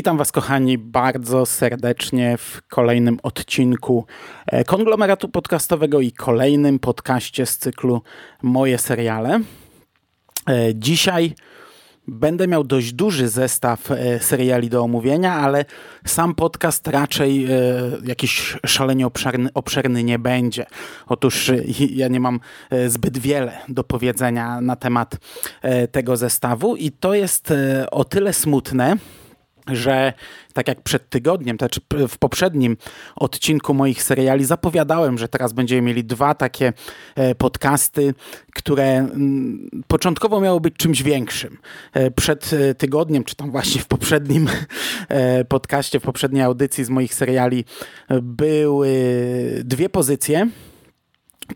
[0.00, 4.06] Witam Was, kochani, bardzo serdecznie w kolejnym odcinku
[4.46, 8.02] e, konglomeratu podcastowego i kolejnym podcaście z cyklu
[8.42, 9.40] Moje seriale.
[10.48, 11.34] E, Dzisiaj
[12.08, 15.64] będę miał dość duży zestaw e, seriali do omówienia, ale
[16.06, 17.46] sam podcast raczej
[18.04, 20.66] jakiś szalenie obszerny, obszerny nie będzie.
[21.06, 21.50] Otóż
[21.90, 22.40] ja nie mam
[22.86, 25.16] zbyt wiele do powiedzenia na temat
[25.92, 27.52] tego zestawu i to jest
[27.90, 28.96] o tyle smutne,
[29.72, 30.12] że
[30.52, 32.76] tak jak przed tygodniem, to znaczy w poprzednim
[33.16, 36.72] odcinku moich seriali zapowiadałem, że teraz będziemy mieli dwa takie
[37.16, 38.14] e, podcasty,
[38.54, 41.58] które mm, początkowo miały być czymś większym.
[41.92, 44.48] E, Przed e, tygodniem, czy tam właśnie w poprzednim
[45.48, 47.64] podcaście, w poprzedniej audycji z moich seriali
[48.22, 48.90] były
[49.64, 50.48] dwie pozycje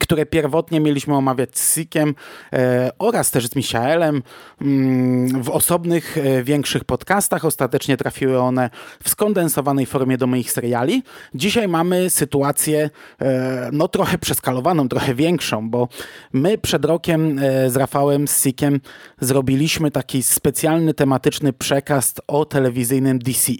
[0.04, 2.14] które pierwotnie mieliśmy omawiać z Sikiem
[2.52, 4.22] e, oraz też z Michaelem
[4.60, 7.44] mm, w osobnych, e, większych podcastach.
[7.44, 8.70] Ostatecznie trafiły one
[9.02, 11.02] w skondensowanej formie do moich seriali.
[11.34, 15.88] Dzisiaj mamy sytuację e, no trochę przeskalowaną, trochę większą, bo
[16.32, 18.80] my przed rokiem z Rafałem, z Sikiem
[19.20, 23.52] zrobiliśmy taki specjalny, tematyczny przekaz o telewizyjnym DC.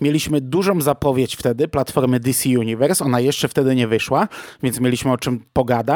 [0.00, 4.28] Mieliśmy dużą zapowiedź wtedy platformy DC Universe, ona jeszcze wtedy nie wyszła,
[4.62, 5.89] więc mieliśmy o czym pogadać.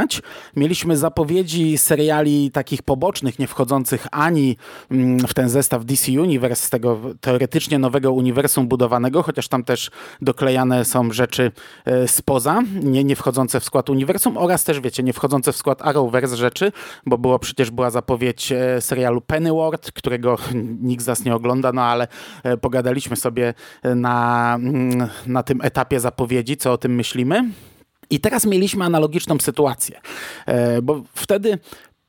[0.56, 4.56] Mieliśmy zapowiedzi seriali takich pobocznych, nie wchodzących ani
[4.90, 9.90] mm, w ten zestaw DC Universe, z tego teoretycznie nowego uniwersum budowanego, chociaż tam też
[10.22, 11.52] doklejane są rzeczy
[11.84, 15.82] e, spoza, nie, nie wchodzące w skład uniwersum oraz też, wiecie, nie wchodzące w skład
[15.82, 16.72] Arrowverse rzeczy,
[17.06, 20.38] bo było przecież była zapowiedź e, serialu Pennyworth, którego
[20.90, 22.08] nikt z nas nie ogląda, no ale
[22.42, 23.54] e, pogadaliśmy sobie
[23.96, 27.44] na, mm, na tym etapie zapowiedzi, co o tym myślimy.
[28.10, 30.00] I teraz mieliśmy analogiczną sytuację,
[30.46, 31.58] e, bo wtedy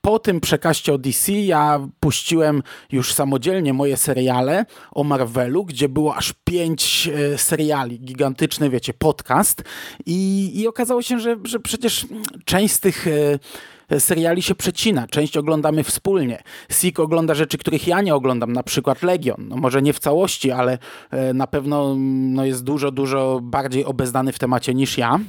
[0.05, 6.15] po tym przekaście o DC ja puściłem już samodzielnie moje seriale o Marvelu, gdzie było
[6.15, 9.63] aż pięć e, seriali, gigantyczny, wiecie, podcast
[10.05, 12.05] i, i okazało się, że, że przecież
[12.45, 13.07] część z tych
[13.89, 16.43] e, seriali się przecina, część oglądamy wspólnie.
[16.69, 19.47] Sik ogląda rzeczy, których ja nie oglądam, na przykład Legion.
[19.47, 20.77] No może nie w całości, ale
[21.33, 25.19] na pewno no jest dużo, dużo bardziej obeznany w temacie niż ja.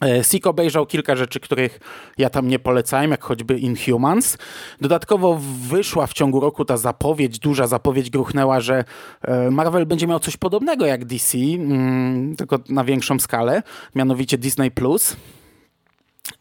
[0.00, 1.80] E, Sik obejrzał kilka rzeczy, których
[2.18, 4.38] ja tam nie polecałem, jak choćby Inhumans.
[4.80, 8.84] Dodatkowo wyszła w ciągu roku ta zapowiedź, duża zapowiedź gruchnęła, że
[9.22, 13.62] e, Marvel będzie miał coś podobnego jak DC, mm, tylko na większą skalę,
[13.94, 14.70] mianowicie Disney+.
[14.70, 15.16] Plus.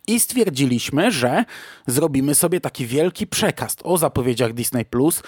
[0.08, 1.46] I stwierdziliśmy, że
[1.88, 5.24] zrobimy sobie taki wielki przekaz o zapowiedziach Disney Plus,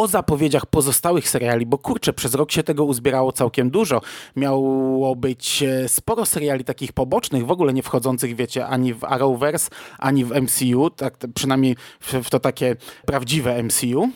[0.00, 4.00] o zapowiedziach pozostałych seriali, bo kurczę, przez rok się tego uzbierało całkiem dużo.
[4.36, 9.70] Miało być e, sporo seriali takich pobocznych, w ogóle nie wchodzących, wiecie, ani w Arrowverse,
[9.98, 12.76] ani w MCU, tak, przynajmniej w, w to takie
[13.06, 14.10] prawdziwe MCU.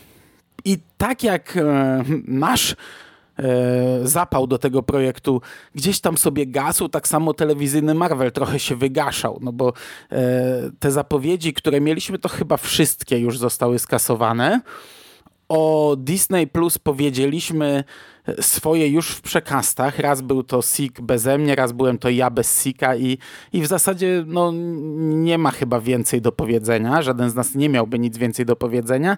[0.65, 2.73] I tak jak e, nasz
[3.39, 3.47] e,
[4.03, 5.41] zapał do tego projektu
[5.75, 9.73] gdzieś tam sobie gasł, tak samo telewizyjny Marvel trochę się wygaszał, no bo
[10.13, 14.61] e, te zapowiedzi, które mieliśmy, to chyba wszystkie już zostały skasowane.
[15.51, 17.85] O Disney Plus powiedzieliśmy
[18.41, 19.99] swoje już w przekastach.
[19.99, 23.19] Raz był to Sik beze mnie, raz byłem to ja bez Sika i,
[23.53, 24.53] i w zasadzie no,
[24.99, 27.03] nie ma chyba więcej do powiedzenia.
[27.03, 29.17] Żaden z nas nie miałby nic więcej do powiedzenia.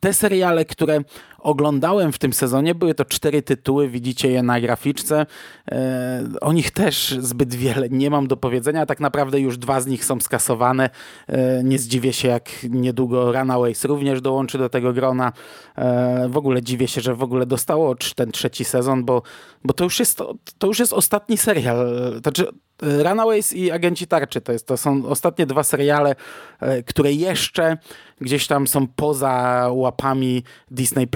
[0.00, 1.00] Te seriale, które
[1.44, 5.26] oglądałem w tym sezonie, były to cztery tytuły, widzicie je na graficzce.
[5.70, 8.86] E, o nich też zbyt wiele nie mam do powiedzenia.
[8.86, 10.90] Tak naprawdę już dwa z nich są skasowane.
[11.26, 15.32] E, nie zdziwię się, jak niedługo Runaways również dołączy do tego grona.
[15.76, 19.22] E, w ogóle dziwię się, że w ogóle dostało ten trzeci sezon, bo,
[19.64, 20.18] bo to, już jest,
[20.58, 21.86] to już jest ostatni serial.
[22.22, 22.46] Znaczy,
[22.82, 26.14] Runaways i Agenci Tarczy to, jest, to są ostatnie dwa seriale,
[26.60, 27.78] e, które jeszcze
[28.20, 31.08] gdzieś tam są poza łapami Disney+.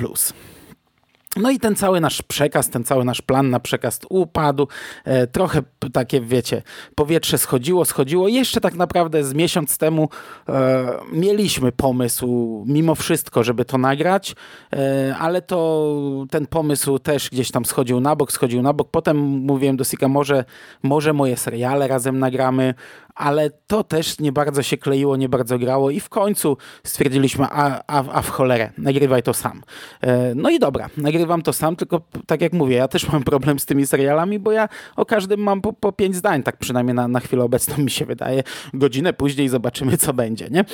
[1.37, 4.69] No i ten cały nasz przekaz, ten cały nasz plan na przekaz upadł.
[5.05, 6.63] E, trochę takie, wiecie,
[6.95, 8.29] powietrze schodziło, schodziło.
[8.29, 10.09] Jeszcze tak naprawdę z miesiąc temu
[10.49, 14.37] e, mieliśmy pomysł, mimo wszystko, żeby to nagrać,
[14.73, 15.95] e, ale to
[16.31, 18.91] ten pomysł też gdzieś tam schodził na bok, schodził na bok.
[18.91, 20.45] Potem mówiłem do Sika, może,
[20.83, 22.75] może moje seriale razem nagramy,
[23.19, 27.82] ale to też nie bardzo się kleiło, nie bardzo grało i w końcu stwierdziliśmy, a,
[27.87, 29.62] a, a w cholerę, nagrywaj to sam.
[30.00, 33.59] E, no i dobra, nagrywam to sam, tylko tak jak mówię, ja też mam problem
[33.59, 37.09] z tymi serialami, bo ja o każdym mam po, po pięć zdań, tak przynajmniej na,
[37.09, 38.43] na chwilę obecną mi się wydaje.
[38.75, 40.65] Godzinę później zobaczymy, co będzie, nie?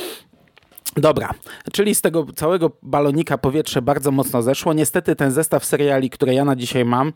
[0.96, 1.34] Dobra,
[1.72, 4.72] czyli z tego całego balonika powietrze bardzo mocno zeszło.
[4.72, 7.12] Niestety ten zestaw seriali, które ja na dzisiaj mam,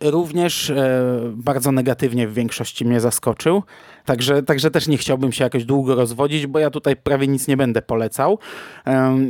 [0.00, 1.00] również e,
[1.34, 3.62] bardzo negatywnie w większości mnie zaskoczył.
[4.04, 7.56] Także, także też nie chciałbym się jakoś długo rozwodzić, bo ja tutaj prawie nic nie
[7.56, 8.38] będę polecał.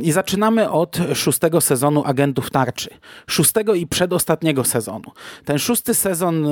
[0.01, 2.89] I zaczynamy od szóstego sezonu Agentów Tarczy.
[3.27, 5.11] Szóstego i przedostatniego sezonu.
[5.45, 6.49] Ten szósty sezon e,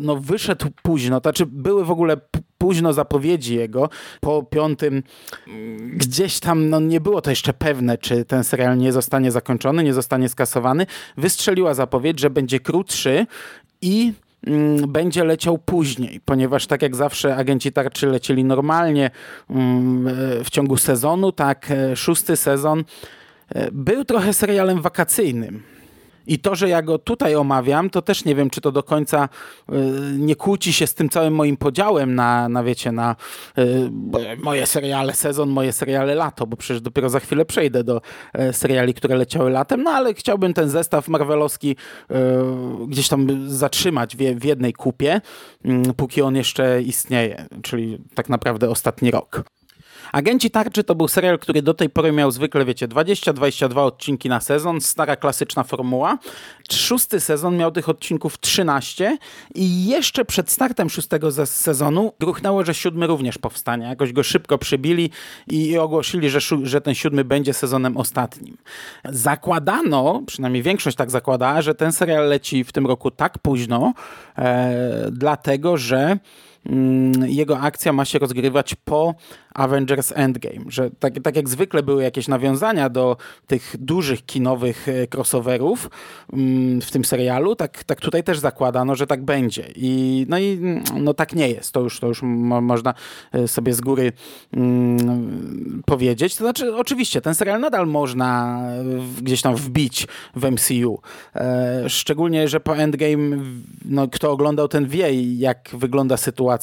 [0.00, 2.16] no, wyszedł późno, to znaczy były w ogóle
[2.58, 3.88] późno zapowiedzi jego.
[4.20, 5.02] Po piątym
[5.96, 9.94] gdzieś tam no, nie było to jeszcze pewne, czy ten serial nie zostanie zakończony, nie
[9.94, 10.86] zostanie skasowany.
[11.16, 13.26] Wystrzeliła zapowiedź, że będzie krótszy
[13.82, 14.23] i mm,
[14.88, 19.10] będzie leciał później, ponieważ tak jak zawsze agenci tarczy lecieli normalnie
[19.50, 20.14] mm,
[20.44, 22.84] w ciągu sezonu, tak e, szósty sezon
[23.48, 25.73] e, był trochę serialem wakacyjnym.
[26.26, 29.28] I to, że ja go tutaj omawiam, to też nie wiem, czy to do końca
[29.72, 29.74] y,
[30.18, 33.16] nie kłóci się z tym całym moim podziałem na, na wiecie, na
[33.58, 33.90] y,
[34.42, 38.00] moje seriale sezon, moje seriale lato, bo przecież dopiero za chwilę przejdę do
[38.50, 41.76] y, seriali, które leciały latem, no ale chciałbym ten zestaw marvelowski
[42.88, 45.20] gdzieś tam zatrzymać w, w jednej kupie,
[45.96, 49.44] póki on jeszcze istnieje, czyli tak naprawdę ostatni rok.
[50.14, 54.40] Agenci Tarczy to był serial, który do tej pory miał zwykle, wiecie, 20-22 odcinki na
[54.40, 56.18] sezon, stara klasyczna formuła.
[56.72, 59.18] Szósty sezon miał tych odcinków 13
[59.54, 63.86] i jeszcze przed startem szóstego sezonu gruchnęło, że siódmy również powstanie.
[63.86, 65.10] Jakoś go szybko przybili
[65.46, 68.56] i ogłosili, że, że ten siódmy będzie sezonem ostatnim.
[69.04, 73.92] Zakładano, przynajmniej większość tak zakładała, że ten serial leci w tym roku tak późno,
[74.38, 76.18] e, dlatego że
[77.26, 79.14] jego akcja ma się rozgrywać po
[79.54, 83.16] Avengers Endgame, że tak, tak jak zwykle były jakieś nawiązania do
[83.46, 85.90] tych dużych kinowych e, crossoverów
[86.32, 89.64] mm, w tym serialu, tak, tak tutaj też zakładano, że tak będzie.
[89.76, 90.60] I, no i
[91.00, 91.72] no tak nie jest.
[91.72, 92.94] To już, to już mo można
[93.32, 94.12] e, sobie z góry
[94.52, 96.36] mm, powiedzieć.
[96.36, 98.60] To znaczy, oczywiście, ten serial nadal można
[99.22, 100.06] gdzieś tam wbić
[100.36, 101.00] w MCU.
[101.34, 103.36] E, szczególnie, że po Endgame,
[103.84, 106.53] no, kto oglądał, ten wie, jak wygląda sytuacja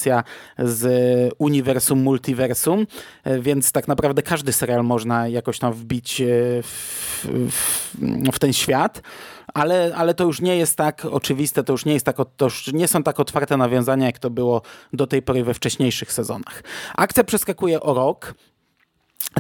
[0.58, 2.86] z uniwersum, multiversum
[3.24, 6.26] E, więc tak naprawdę każdy serial można jakoś tam wbić e,
[6.64, 9.02] w, w, w ten świat
[9.54, 12.74] ale, ale to już nie jest tak oczywiste, to już nie jest tak, to już
[12.74, 14.62] nie są tak otwarte nawiązania, jak to było
[14.94, 16.64] do tej pory we wcześniejszych sezonach.
[16.96, 18.34] Akcja przeskakuje o rok.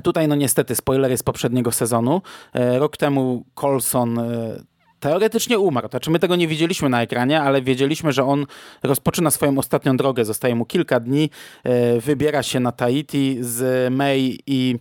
[0.04, 2.22] Tutaj no niestety spoilery z poprzedniego sezonu.
[2.54, 4.20] E, rok temu Colson
[5.02, 5.88] teoretycznie umarł.
[5.88, 8.46] To znaczy my tego nie widzieliśmy na ekranie, ale wiedzieliśmy, że on
[8.84, 10.26] rozpoczyna swoją ostatnią drogę.
[10.26, 11.30] Zostaje mu kilka dni,
[11.64, 14.76] e, wybiera się na Tahiti z May i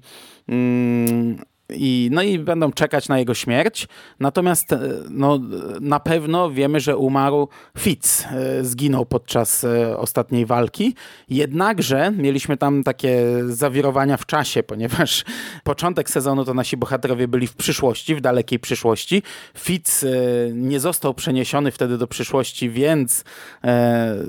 [0.49, 1.39] mm,
[1.75, 3.89] i, no i będą czekać na jego śmierć.
[4.21, 4.81] Natomiast e,
[5.11, 5.39] no,
[5.81, 8.25] na pewno wiemy, że umarł Fitz.
[8.33, 10.95] E, zginął podczas e, ostatniej walki.
[11.29, 15.25] Jednakże mieliśmy tam takie zawirowania w czasie, ponieważ
[15.65, 19.23] początek sezonu to nasi bohaterowie byli w przyszłości, w dalekiej przyszłości.
[19.59, 20.05] Fitz
[20.53, 23.25] nie został przeniesiony wtedy do przyszłości, więc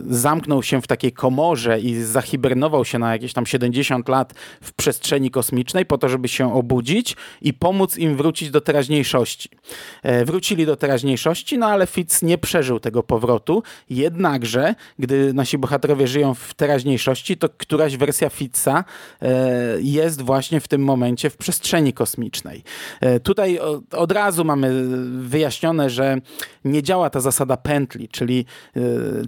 [0.09, 5.31] zamknął się w takiej komorze i zahibernował się na jakieś tam 70 lat w przestrzeni
[5.31, 9.49] kosmicznej po to, żeby się obudzić i pomóc im wrócić do teraźniejszości.
[10.03, 16.07] E, wrócili do teraźniejszości, no ale Fitz nie przeżył tego powrotu, jednakże, gdy nasi bohaterowie
[16.07, 18.83] żyją w teraźniejszości, to któraś wersja Fitza
[19.21, 22.63] e, jest właśnie w tym momencie w przestrzeni kosmicznej.
[23.01, 23.59] E, tutaj
[23.91, 24.87] od razu mamy
[25.21, 26.17] wyjaśnione, że
[26.65, 28.45] nie działa ta zasada pętli, czyli,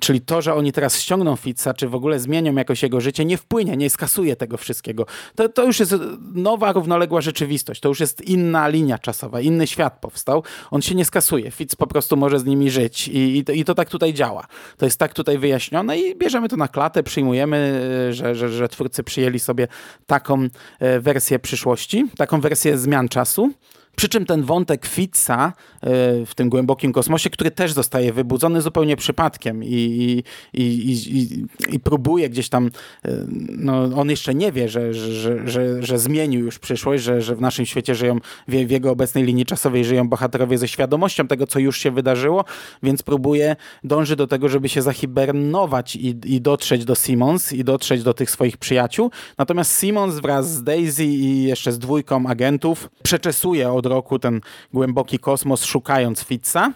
[0.02, 3.38] czyli to, że oni teraz ściągną Fitza, czy w ogóle zmienią jakoś jego życie, nie
[3.38, 5.06] wpłynie, nie skasuje tego wszystkiego.
[5.36, 5.96] To, to już jest
[6.34, 7.82] nowa, równoległa rzeczywistość.
[7.82, 10.44] To już jest inna linia czasowa, inny świat powstał.
[10.72, 11.52] On się nie skasuje.
[11.52, 14.48] Fitz po prostu może z nimi żyć i, i, to, i to tak tutaj działa.
[14.78, 17.82] To jest tak tutaj wyjaśnione i bierzemy to na klatę, przyjmujemy,
[18.12, 19.68] że, że, że twórcy przyjęli sobie
[20.06, 20.48] taką
[20.80, 23.54] e, wersję przyszłości, taką wersję zmian czasu.
[23.96, 25.90] Przy czym ten wątek Fitza e,
[26.26, 30.24] w tym głębokim kosmosie, który też zostaje wybudzony zupełnie przypadkiem i,
[30.54, 32.70] i, i, i, próbuje gdzieś tam,
[33.06, 33.12] e,
[33.50, 37.42] no on jeszcze nie wie, że, że, że, że zmienił już przyszłość, że, że w
[37.42, 41.60] naszym świecie żyją, w, w jego obecnej linii czasowej żyją bohaterowie ze świadomością tego, co
[41.60, 42.46] już się wydarzyło,
[42.84, 48.04] więc próbuje, dąży do tego, żeby się zahibernować i, i dotrzeć do Simons i dotrzeć
[48.04, 49.12] do tych swoich przyjaciół.
[49.38, 54.42] Natomiast Simons wraz z Daisy i jeszcze z dwójką agentów przeczesuje od roku ten
[54.74, 56.74] głęboki kosmos, szukając Fitza.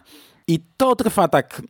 [0.47, 1.61] I to trwa tak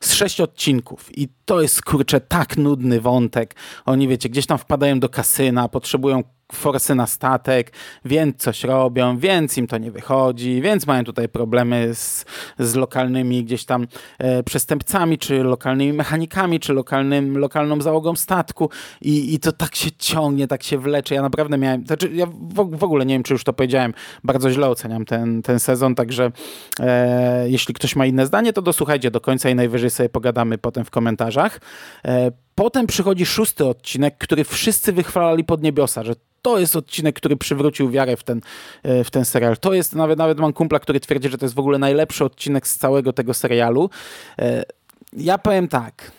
[0.00, 3.54] z sześć odcinków i to jest kurczę tak nudny wątek.
[3.86, 6.22] Oni wiecie, gdzieś tam wpadają do kasyna, potrzebują
[6.52, 7.72] forsy na statek,
[8.04, 12.24] więc coś robią, więc im to nie wychodzi, więc mają tutaj problemy z,
[12.58, 13.86] z lokalnymi gdzieś tam
[14.18, 19.90] e, przestępcami, czy lokalnymi mechanikami, czy lokalnym, lokalną załogą statku I, i to tak się
[19.98, 21.14] ciągnie, tak się wlecze.
[21.14, 24.50] Ja naprawdę miałem, znaczy ja w, w ogóle nie wiem, czy już to powiedziałem, bardzo
[24.50, 26.32] źle oceniam ten, ten sezon, także
[26.80, 30.84] e, jeśli ktoś ma inne zdanie, to dosłuchajcie do końca i najwyżej sobie pogadamy potem
[30.84, 31.60] w komentarzach.
[32.04, 37.36] E, Potem przychodzi szósty odcinek, który wszyscy wychwalali pod niebiosa, że to jest odcinek, który
[37.36, 38.40] przywrócił wiarę w ten,
[38.82, 39.56] e, w ten serial.
[39.56, 42.68] To jest, nawet, nawet mam kumpla, który twierdzi, że to jest w ogóle najlepszy odcinek
[42.68, 43.90] z całego tego serialu.
[44.38, 44.64] E,
[45.12, 46.12] ja powiem tak,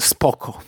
[0.00, 0.60] spoko.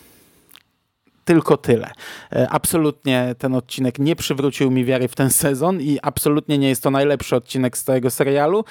[1.25, 1.91] Tylko tyle.
[2.33, 6.83] E, absolutnie ten odcinek nie przywrócił mi wiary w ten sezon i absolutnie nie jest
[6.83, 8.65] to najlepszy odcinek z całego serialu.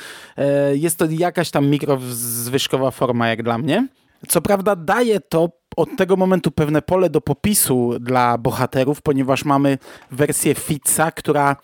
[0.74, 3.88] Jest to jakaś tam mikrozwyżkowa forma jak dla mnie.
[4.27, 9.77] Co prawda daje to od tego momentu pewne pole do popisu dla bohaterów, ponieważ mamy
[10.12, 11.56] wersję Fitza, która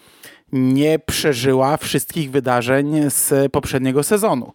[0.51, 4.51] nie przeżyła wszystkich wydarzeń z poprzedniego sezonu.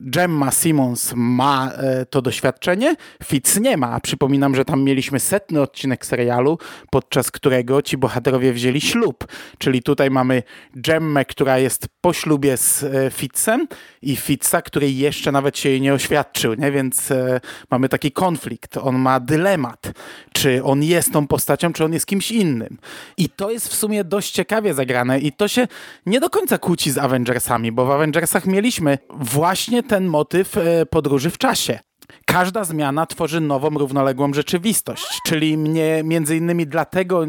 [0.00, 4.00] Gemma Simmons ma e, to doświadczenie, Fitz nie ma.
[4.00, 6.58] Przypominam, że tam mieliśmy setny odcinek serialu,
[6.90, 9.26] podczas którego ci bohaterowie wzięli ślub.
[9.58, 10.42] Czyli tutaj mamy
[10.74, 13.68] Gemmę, która jest po ślubie z e, Fitzem
[14.02, 16.72] i Fitza, który jeszcze nawet się jej nie oświadczył, nie?
[16.72, 17.40] więc e,
[17.70, 18.76] mamy taki konflikt.
[18.76, 19.92] On ma dylemat,
[20.32, 22.78] czy on jest tą postacią, czy on jest kimś innym.
[23.16, 25.68] I to jest w sumie dość ciekawie zagrane i to się
[26.06, 31.30] nie do końca kłóci z Avengersami, bo w Avengersach mieliśmy właśnie ten motyw e, podróży
[31.30, 31.78] w czasie.
[32.26, 37.24] Każda zmiana tworzy nową, równoległą rzeczywistość, czyli mnie, między innymi dlatego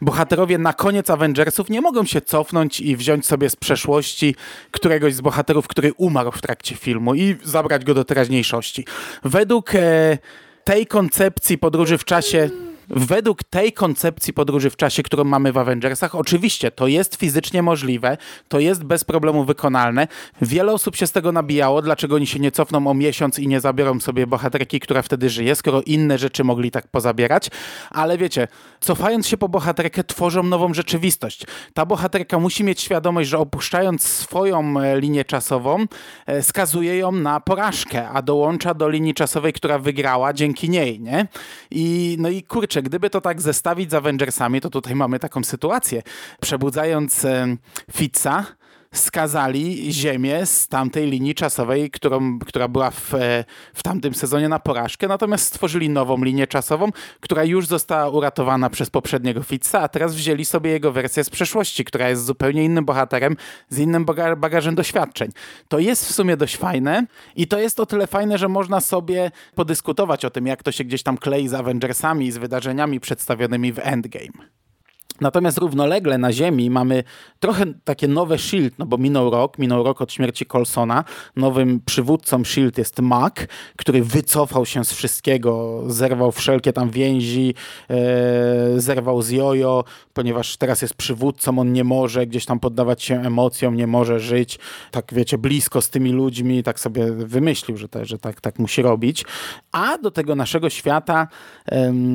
[0.00, 4.34] bohaterowie na koniec Avengersów nie mogą się cofnąć i wziąć sobie z przeszłości
[4.70, 8.86] któregoś z bohaterów, który umarł w trakcie filmu i zabrać go do teraźniejszości.
[9.24, 10.18] Według e,
[10.64, 12.50] tej koncepcji podróży w czasie
[12.88, 18.16] Według tej koncepcji podróży w czasie, którą mamy w Avengersach, oczywiście to jest fizycznie możliwe,
[18.48, 20.08] to jest bez problemu wykonalne.
[20.42, 23.60] Wiele osób się z tego nabijało, dlaczego oni się nie cofną o miesiąc i nie
[23.60, 27.50] zabiorą sobie bohaterki, która wtedy żyje, skoro inne rzeczy mogli tak pozabierać.
[27.90, 28.48] Ale wiecie,
[28.80, 31.46] cofając się po bohaterkę, tworzą nową rzeczywistość.
[31.74, 35.86] Ta bohaterka musi mieć świadomość, że opuszczając swoją e, linię czasową,
[36.26, 41.26] e, skazuje ją na porażkę, a dołącza do linii czasowej, która wygrała dzięki niej, nie?
[41.70, 45.44] I no i kurczę, kurczę, gdyby to tak zestawić z Avengersami, to tutaj mamy taką
[45.44, 46.02] sytuację.
[46.40, 47.26] Przebudzając
[47.92, 48.44] Fitza,
[48.94, 54.58] skazali Ziemię z tamtej linii czasowej, którą, która była w, e, w tamtym sezonie na
[54.58, 60.14] porażkę, natomiast stworzyli nową linię czasową, która już została uratowana przez poprzedniego Fitza, a teraz
[60.14, 63.36] wzięli sobie jego wersję z przeszłości, która jest zupełnie innym bohaterem,
[63.68, 64.04] z innym
[64.36, 65.30] bagażem doświadczeń.
[65.68, 69.30] To jest w sumie dość fajne i to jest o tyle fajne, że można sobie
[69.54, 73.78] podyskutować o tym, jak to się gdzieś tam klei z Avengersami z wydarzeniami przedstawionymi w
[73.78, 74.63] Endgame.
[75.20, 77.04] Natomiast równolegle na Ziemi mamy
[77.40, 81.04] trochę takie nowe SHIELD, no bo minął rok, minął rok od śmierci Colsona.
[81.36, 83.34] Nowym przywódcą SHIELD jest Mac,
[83.76, 87.54] który wycofał się z wszystkiego, zerwał wszelkie tam więzi,
[87.90, 93.22] e, zerwał z Jojo, ponieważ teraz jest przywódcą, on nie może gdzieś tam poddawać się
[93.22, 94.58] emocjom, nie może żyć
[94.90, 98.82] tak, wiecie, blisko z tymi ludźmi, tak sobie wymyślił, że, te, że tak, tak musi
[98.82, 99.24] robić.
[99.72, 101.28] A do tego naszego świata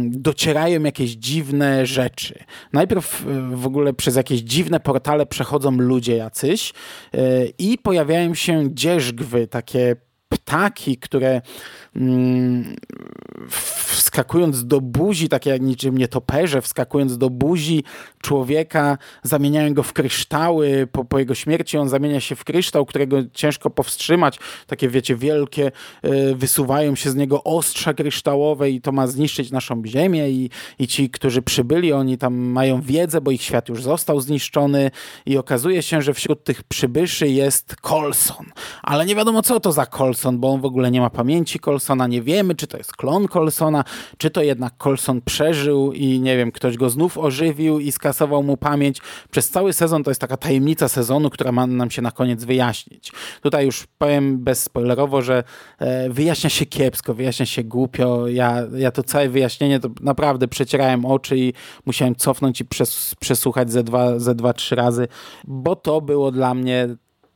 [0.06, 2.44] docierają jakieś dziwne rzeczy.
[2.74, 6.74] Najpierw najpierw e, w ogóle przez jakieś dziwne portale przechodzą ludzie jacyś
[7.14, 9.96] e, i pojawiają się dzierzgwy, takie
[10.30, 11.42] ptaki, które
[11.96, 12.76] mm,
[14.10, 17.84] wskakując do buzi, takie jak niczym nietoperze, wskakując do buzi
[18.22, 20.88] człowieka, zamieniają go w kryształy.
[20.92, 24.40] Po, po jego śmierci on zamienia się w kryształ, którego ciężko powstrzymać.
[24.68, 25.72] Takie, wiecie, wielkie,
[26.06, 30.88] y, wysuwają się z niego ostrza kryształowe i to ma zniszczyć naszą ziemię i, i
[30.88, 34.92] ci, którzy przybyli, oni tam mają wiedzę, bo ich świat już został zniszczony
[35.26, 38.46] i okazuje się, że wśród tych przybyszy jest Colson.
[38.84, 42.08] Ale nie wiadomo, co to za Colson, bo on w ogóle nie ma pamięci Colsona,
[42.08, 43.84] nie wiemy, czy to jest klon Colsona,
[44.18, 48.58] czy to jednak Colson przeżył i nie wiem, ktoś go znów ożywił i skasował mu
[48.58, 49.02] pamięć.
[49.32, 53.12] Przez cały sezon to jest taka tajemnica sezonu, która ma nam się na koniec wyjaśnić.
[53.42, 55.44] Tutaj już powiem bezspoilerowo, że
[55.80, 58.28] e, wyjaśnia się kiepsko, wyjaśnia się głupio.
[58.28, 61.54] Ja, ja to całe wyjaśnienie to naprawdę przecierałem oczy i
[61.86, 65.08] musiałem cofnąć i przes przesłuchać ze dwa, ze dwa, trzy razy,
[65.48, 66.88] bo to było dla mnie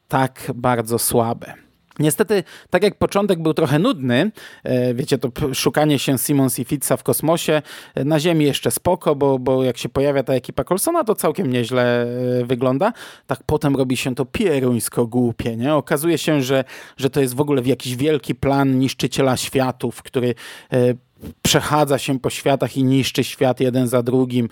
[0.08, 1.54] tak bardzo słabe.
[2.00, 4.32] Niestety, tak jak początek był trochę nudny,
[4.64, 7.62] e, wiecie, to szukanie się Simons i Fitza w kosmosie,
[7.96, 11.52] e, na Ziemi jeszcze spoko, bo, bo jak się pojawia ta ekipa Colsona, to całkiem
[11.52, 12.94] nieźle e, wygląda.
[13.28, 15.76] Tak potem robi się to pieruńsko głupie, nie?
[15.76, 16.64] Okazuje się, że,
[16.98, 20.36] że to jest w ogóle jakiś wielki plan niszczyciela światów, który
[21.42, 24.50] przechadza się po światach i niszczy świat jeden za drugim.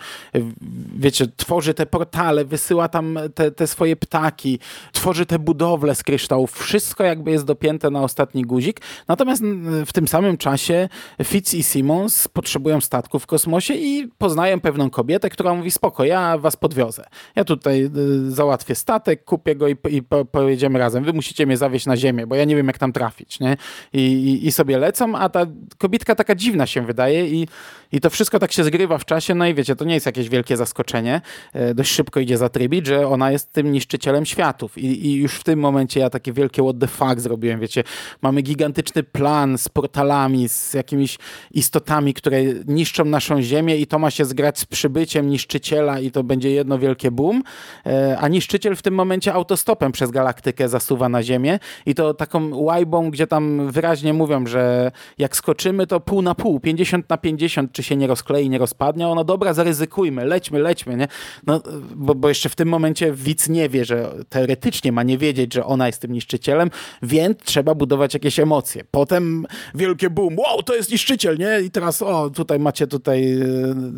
[0.97, 4.59] Wiecie, tworzy te portale, wysyła tam te, te swoje ptaki,
[4.91, 6.51] tworzy te budowle z kryształów.
[6.51, 8.81] Wszystko jakby jest dopięte na ostatni guzik.
[9.07, 9.43] Natomiast
[9.85, 10.89] w tym samym czasie
[11.23, 16.37] Fitz i Simons potrzebują statku w kosmosie i poznają pewną kobietę, która mówi spoko, ja
[16.37, 17.05] was podwiozę.
[17.35, 21.03] Ja tutaj y, załatwię statek, kupię go i, i po, pojedziemy razem.
[21.03, 23.39] Wy musicie mnie zawieźć na ziemię, bo ja nie wiem jak tam trafić.
[23.39, 23.57] Nie?
[23.93, 25.45] I, i, I sobie lecą, a ta
[25.77, 27.47] kobietka taka dziwna się wydaje i,
[27.91, 30.29] i to wszystko tak się zgrywa w czasie, no i wiecie, to nie jest jakieś
[30.29, 31.21] wielkie zaskoczenie,
[31.53, 34.77] e, dość szybko idzie zatrybić, że ona jest tym niszczycielem światów.
[34.77, 37.83] I, i już w tym momencie ja takie wielkie what the fuck zrobiłem, wiecie,
[38.21, 41.17] mamy gigantyczny plan z portalami, z jakimiś
[41.51, 46.23] istotami, które niszczą naszą ziemię i to ma się zgrać z przybyciem niszczyciela i to
[46.23, 47.43] będzie jedno wielkie boom,
[47.85, 52.55] e, a niszczyciel w tym momencie autostopem przez galaktykę zasuwa na ziemię i to taką
[52.55, 57.71] łajbą, gdzie tam wyraźnie mówią, że jak skoczymy to pół na pół, 50 na 50,
[57.71, 59.07] czy się nie rozklei, nie rozpadnie.
[59.07, 61.07] Ono, dobra, zaryzykujmy, lećmy, lećmy, nie?
[61.47, 61.61] No,
[61.95, 65.65] bo, bo jeszcze w tym momencie widz nie wie, że teoretycznie ma nie wiedzieć, że
[65.65, 66.69] ona jest tym niszczycielem,
[67.01, 68.83] więc trzeba budować jakieś emocje.
[68.91, 71.61] Potem wielkie boom, wow, to jest niszczyciel, nie?
[71.61, 73.35] I teraz, o, tutaj macie tutaj,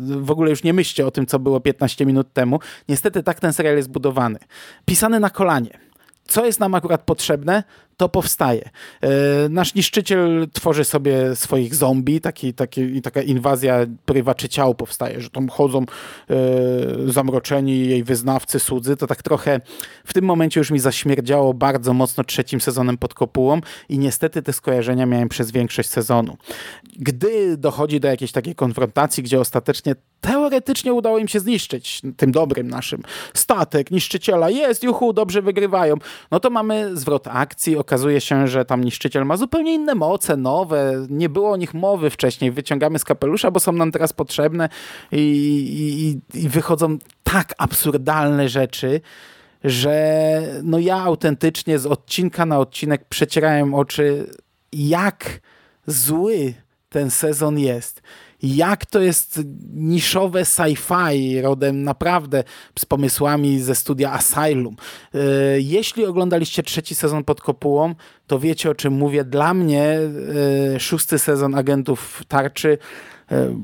[0.06, 2.60] w ogóle już nie myślcie o tym, co było 15 minut temu.
[2.88, 4.38] Niestety tak ten serial jest budowany.
[4.84, 5.78] Pisany na kolanie.
[6.28, 7.62] Co jest nam akurat potrzebne?
[7.96, 8.70] To powstaje.
[9.00, 9.08] E,
[9.48, 15.48] nasz niszczyciel tworzy sobie swoich zombie, taki, taki, taka inwazja prywaczy ciał powstaje, że tam
[15.48, 16.34] chodzą e,
[17.06, 18.96] zamroczeni jej wyznawcy, słudzy.
[18.96, 19.60] To tak trochę
[20.04, 24.52] w tym momencie już mi zaśmierdziało bardzo mocno trzecim sezonem pod kopułą i niestety te
[24.52, 26.36] skojarzenia miałem przez większość sezonu.
[26.96, 32.68] Gdy dochodzi do jakiejś takiej konfrontacji, gdzie ostatecznie teoretycznie udało im się zniszczyć tym dobrym
[32.68, 33.02] naszym
[33.34, 35.94] statek, niszczyciela, jest, juhu, dobrze wygrywają,
[36.30, 41.06] no to mamy zwrot akcji, okazuje się, że tam niszczyciel ma zupełnie inne moce, nowe,
[41.10, 44.68] nie było o nich mowy wcześniej, wyciągamy z kapelusza, bo są nam teraz potrzebne
[45.12, 49.00] i, i, i wychodzą tak absurdalne rzeczy,
[49.64, 54.30] że no ja autentycznie z odcinka na odcinek przecierałem oczy,
[54.72, 55.40] jak
[55.86, 56.54] zły
[56.88, 58.02] ten sezon jest
[58.44, 59.40] jak to jest
[59.74, 62.44] niszowe sci-fi rodem naprawdę
[62.78, 64.76] z pomysłami ze studia Asylum.
[65.14, 65.18] E,
[65.60, 67.94] jeśli oglądaliście trzeci sezon pod kopułą,
[68.26, 69.24] to wiecie o czym mówię.
[69.24, 69.98] Dla mnie
[70.74, 72.78] e, szósty sezon Agentów Tarczy
[73.30, 73.54] e,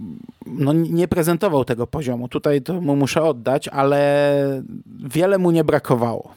[0.46, 2.28] no, nie prezentował tego poziomu.
[2.28, 4.62] Tutaj to mu muszę oddać, ale
[5.04, 6.34] wiele mu nie brakowało.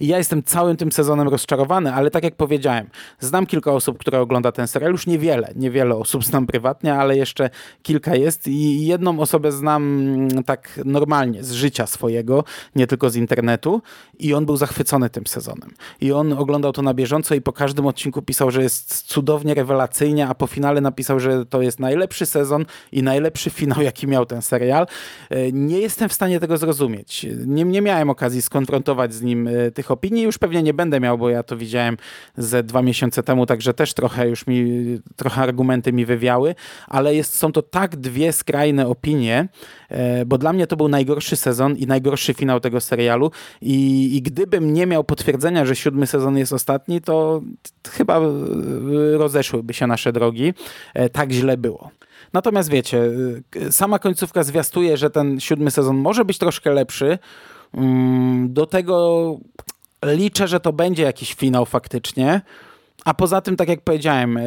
[0.00, 4.20] I ja jestem całym tym sezonem rozczarowany, ale tak jak powiedziałem, znam kilka osób, które
[4.20, 7.50] ogląda ten serial, już niewiele, niewiele osób znam prywatnie, ale jeszcze
[7.82, 13.16] kilka jest i jedną osobę znam mm, tak normalnie, z życia swojego, nie tylko z
[13.16, 13.82] internetu
[14.18, 15.70] i on był zachwycony tym sezonem.
[16.00, 20.28] I on oglądał to na bieżąco i po każdym odcinku pisał, że jest cudownie, rewelacyjnie,
[20.28, 24.42] a po finale napisał, że to jest najlepszy sezon i najlepszy finał, jaki miał ten
[24.42, 24.86] serial.
[25.30, 27.26] E, nie jestem w stanie tego zrozumieć.
[27.46, 30.22] Nie, nie miałem okazji skonfrontować z nim e, tych opinii.
[30.22, 31.96] Już pewnie nie będę miał, bo ja to widziałem
[32.36, 36.54] ze dwa miesiące temu, także też trochę już mi, trochę argumenty mi wywiały,
[36.88, 39.48] ale jest, są to tak dwie skrajne opinie,
[39.88, 44.22] e, bo dla mnie to był najgorszy sezon i najgorszy finał tego serialu i, i
[44.22, 47.42] gdybym nie miał potwierdzenia, że siódmy sezon jest ostatni, to
[47.88, 48.22] chyba e,
[49.18, 50.54] rozeszłyby się nasze drogi.
[50.94, 51.90] E, tak źle było.
[52.32, 53.02] Natomiast wiecie,
[53.70, 57.18] sama końcówka zwiastuje, że ten siódmy sezon może być troszkę lepszy,
[57.76, 59.36] Mm, do tego
[60.14, 62.40] liczę, że to będzie jakiś finał faktycznie.
[63.04, 64.42] A poza tym, tak jak powiedziałem, e,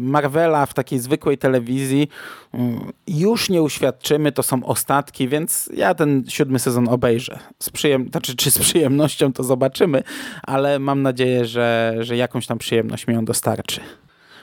[0.00, 2.08] Marvela w takiej zwykłej telewizji
[2.54, 7.38] mm, już nie uświadczymy, to są ostatki, więc ja ten siódmy sezon obejrzę.
[7.58, 10.02] Z przyjem znaczy, czy z przyjemnością to zobaczymy,
[10.42, 13.80] ale mam nadzieję, że, że jakąś tam przyjemność mi on dostarczy.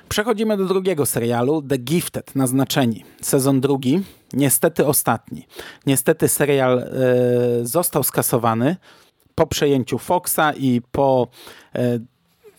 [0.10, 3.04] Przechodzimy do drugiego serialu, The Gifted, naznaczeni.
[3.22, 4.04] Sezon drugi,
[4.34, 5.48] niestety ostatni.
[5.86, 6.86] Niestety serial e,
[7.62, 8.76] został skasowany
[9.38, 11.28] po przejęciu Foxa i po
[11.76, 12.00] e,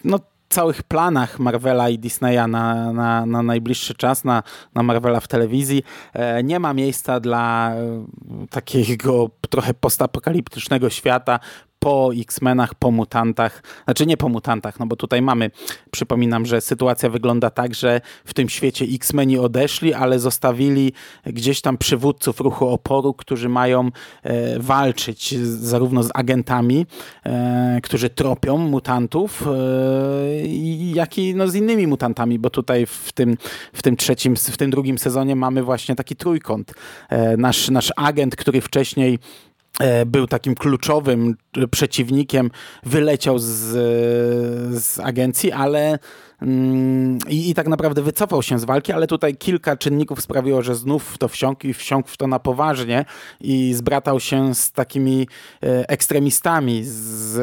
[0.04, 4.42] no, całych planach Marvela i Disneya na, na, na najbliższy czas, na,
[4.74, 5.82] na Marvela w telewizji.
[6.12, 8.06] E, nie ma miejsca dla e,
[8.50, 11.40] takiego trochę postapokaliptycznego świata
[11.78, 15.50] po X-Menach, po mutantach, znaczy nie po mutantach, no bo tutaj mamy,
[15.90, 20.92] przypominam, że sytuacja wygląda tak, że w tym świecie X-Meni odeszli, ale zostawili
[21.26, 23.90] gdzieś tam przywódców ruchu oporu, którzy mają
[24.22, 26.86] e, walczyć zarówno z agentami,
[27.24, 29.50] e, którzy tropią mutantów, e,
[30.94, 33.36] jak i no, z innymi mutantami, bo tutaj w tym,
[33.72, 36.74] w tym trzecim, w tym drugim sezonie mamy właśnie taki trójkąt.
[37.08, 39.18] E, nasz, nasz agent, który wcześniej
[40.06, 41.36] był takim kluczowym
[41.70, 42.50] przeciwnikiem,
[42.82, 43.46] wyleciał z,
[44.84, 45.98] z agencji, ale
[47.28, 51.04] I, I, tak naprawdę wycofał się z walki, ale tutaj kilka czynników sprawiło, że znów
[51.04, 53.04] w to wsiąkł i wsiąkł w to na poważnie
[53.40, 55.28] i zbratał się z takimi
[55.62, 57.38] e, ekstremistami, z,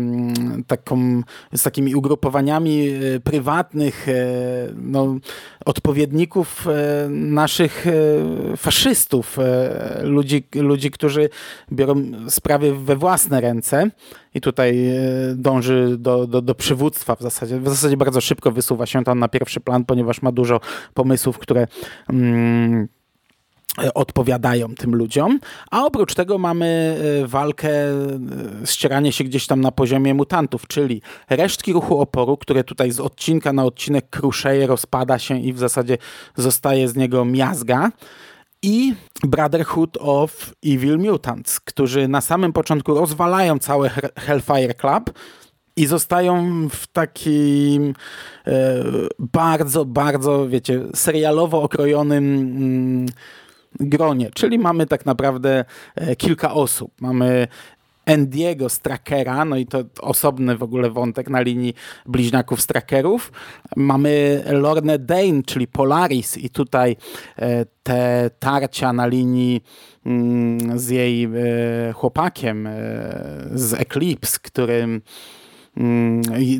[0.00, 1.22] mm, taką,
[1.54, 4.14] z takimi ugrupowaniami e, prywatnych e,
[4.76, 5.16] no,
[5.64, 6.66] odpowiedników
[7.10, 7.86] naszych
[8.56, 9.38] faszystów,
[10.02, 11.28] ludzi, ludzi, którzy
[11.72, 13.90] biorą sprawy we własne ręce
[14.34, 14.90] i tutaj
[15.34, 17.60] dąży do, do, do przywództwa w zasadzie.
[17.60, 20.60] W zasadzie bardzo szybko wysuwa się tam na pierwszy plan, ponieważ ma dużo
[20.94, 21.66] pomysłów, które
[22.08, 22.88] mm,
[23.82, 27.70] e, odpowiadają tym ludziom, a oprócz tego mamy e, walkę,
[28.64, 33.52] ścieranie się gdzieś tam na poziomie mutantów, czyli resztki ruchu oporu, które tutaj z odcinka
[33.52, 35.98] na odcinek kruszeje, rozpada się i w zasadzie
[36.36, 37.90] zostaje z niego miazga.
[38.64, 45.10] I Brotherhood of Evil Mutants, którzy na samym początku rozwalają całe Hellfire Club
[45.76, 47.94] i zostają w takim
[48.46, 48.84] e,
[49.18, 53.06] bardzo, bardzo, wiecie, serialowo okrojonym mm,
[53.80, 54.30] gronie.
[54.34, 56.92] Czyli mamy tak naprawdę e, kilka osób.
[57.00, 57.48] Mamy
[58.06, 61.74] Endiego z Trackera, no i to osobny w ogóle wątek na linii
[62.06, 63.32] bliźniaków z Trackerów.
[63.76, 66.96] Mamy Lorne Dane, czyli Polaris i tutaj
[67.38, 69.62] e, te tarcia na linii
[70.06, 71.28] mm, z jej
[71.94, 72.68] chłopakiem
[73.54, 75.02] z Eclipse, którym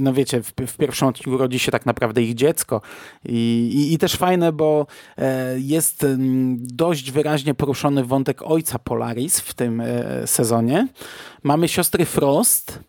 [0.01, 2.81] no wiecie, w, w pierwszym odcinku rodzi się tak naprawdę ich dziecko.
[3.25, 4.87] I, i, i też fajne, bo
[5.19, 10.89] e, jest mm, dość wyraźnie poruszony wątek ojca Polaris w tym e, sezonie.
[11.43, 12.81] Mamy siostry Frost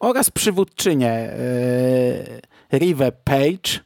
[0.00, 3.80] oraz przywódczynię e, Rive Page,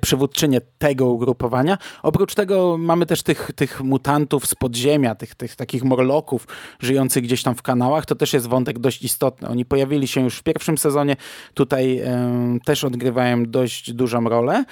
[0.00, 1.78] przywódczynię tego ugrupowania.
[2.02, 6.46] Oprócz tego mamy też tych, tych mutantów z podziemia, tych, tych takich morloków
[6.80, 8.06] żyjących gdzieś tam w kanałach.
[8.06, 9.48] To też jest wątek dość istotny.
[9.48, 11.16] Oni pojawili się już w pierwszym sezonie,
[11.54, 14.64] tutaj e, też odgrywają dość dużą rolę.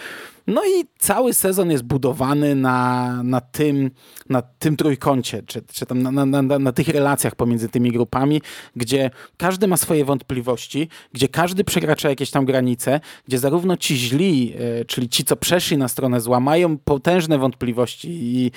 [0.48, 3.90] No i cały sezon jest budowany na, na, tym,
[4.28, 8.42] na tym trójkącie, czy, czy tam na, na, na, na tych relacjach pomiędzy tymi grupami,
[8.76, 14.54] gdzie każdy ma swoje wątpliwości, gdzie każdy przekracza jakieś tam granice, gdzie zarówno ci źli,
[14.58, 18.50] e, czyli ci, co przeszli na stronę zła, mają potężne wątpliwości i,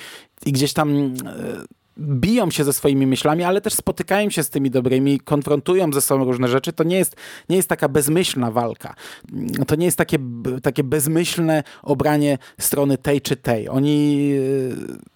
[0.46, 4.70] i gdzieś tam e, biją się ze swoimi myślami, ale też spotykają się z tymi
[4.70, 6.72] dobrymi, konfrontują ze sobą różne rzeczy.
[6.72, 7.16] To nie jest,
[7.48, 8.94] nie jest taka bezmyślna walka.
[9.66, 10.18] To nie jest takie,
[10.62, 13.68] takie bezmyślne obranie strony tej czy tej.
[13.68, 14.30] Oni,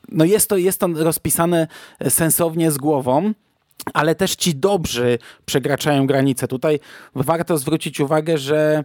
[0.09, 1.67] no jest to, jest to rozpisane
[2.09, 3.33] sensownie z głową,
[3.95, 6.49] ale też ci dobrzy przekraczają granice.
[6.49, 6.81] Tutaj
[7.15, 8.85] warto zwrócić uwagę, że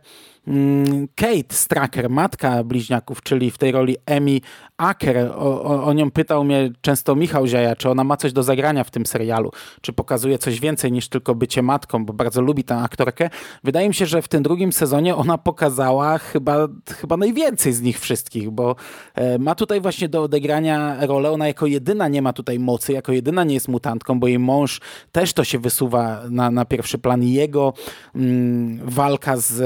[1.15, 4.41] Kate Stracker, matka bliźniaków, czyli w tej roli Emi
[4.77, 8.43] Aker, o, o, o, nią pytał mnie często Michał Ziaja, czy ona ma coś do
[8.43, 9.51] zagrania w tym serialu,
[9.81, 13.29] czy pokazuje coś więcej niż tylko bycie matką, bo bardzo lubi tę aktorkę.
[13.63, 16.67] Wydaje mi się, że w tym drugim sezonie ona pokazała chyba,
[17.01, 18.75] chyba najwięcej z nich wszystkich, bo
[19.15, 23.11] e, ma tutaj właśnie do odegrania rolę, ona jako jedyna nie ma tutaj mocy, jako
[23.11, 27.23] jedyna nie jest mutantką, bo jej mąż też to się wysuwa na, na pierwszy plan.
[27.23, 27.73] Jego
[28.15, 29.61] mm, walka z,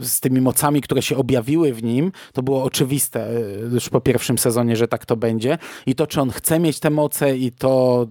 [0.00, 3.40] z tymi mocami, które się objawiły w nim, to było oczywiste e,
[3.72, 5.58] już po pierwszym sezonie, że tak to będzie.
[5.86, 8.06] I to, czy on chce mieć te moce i to,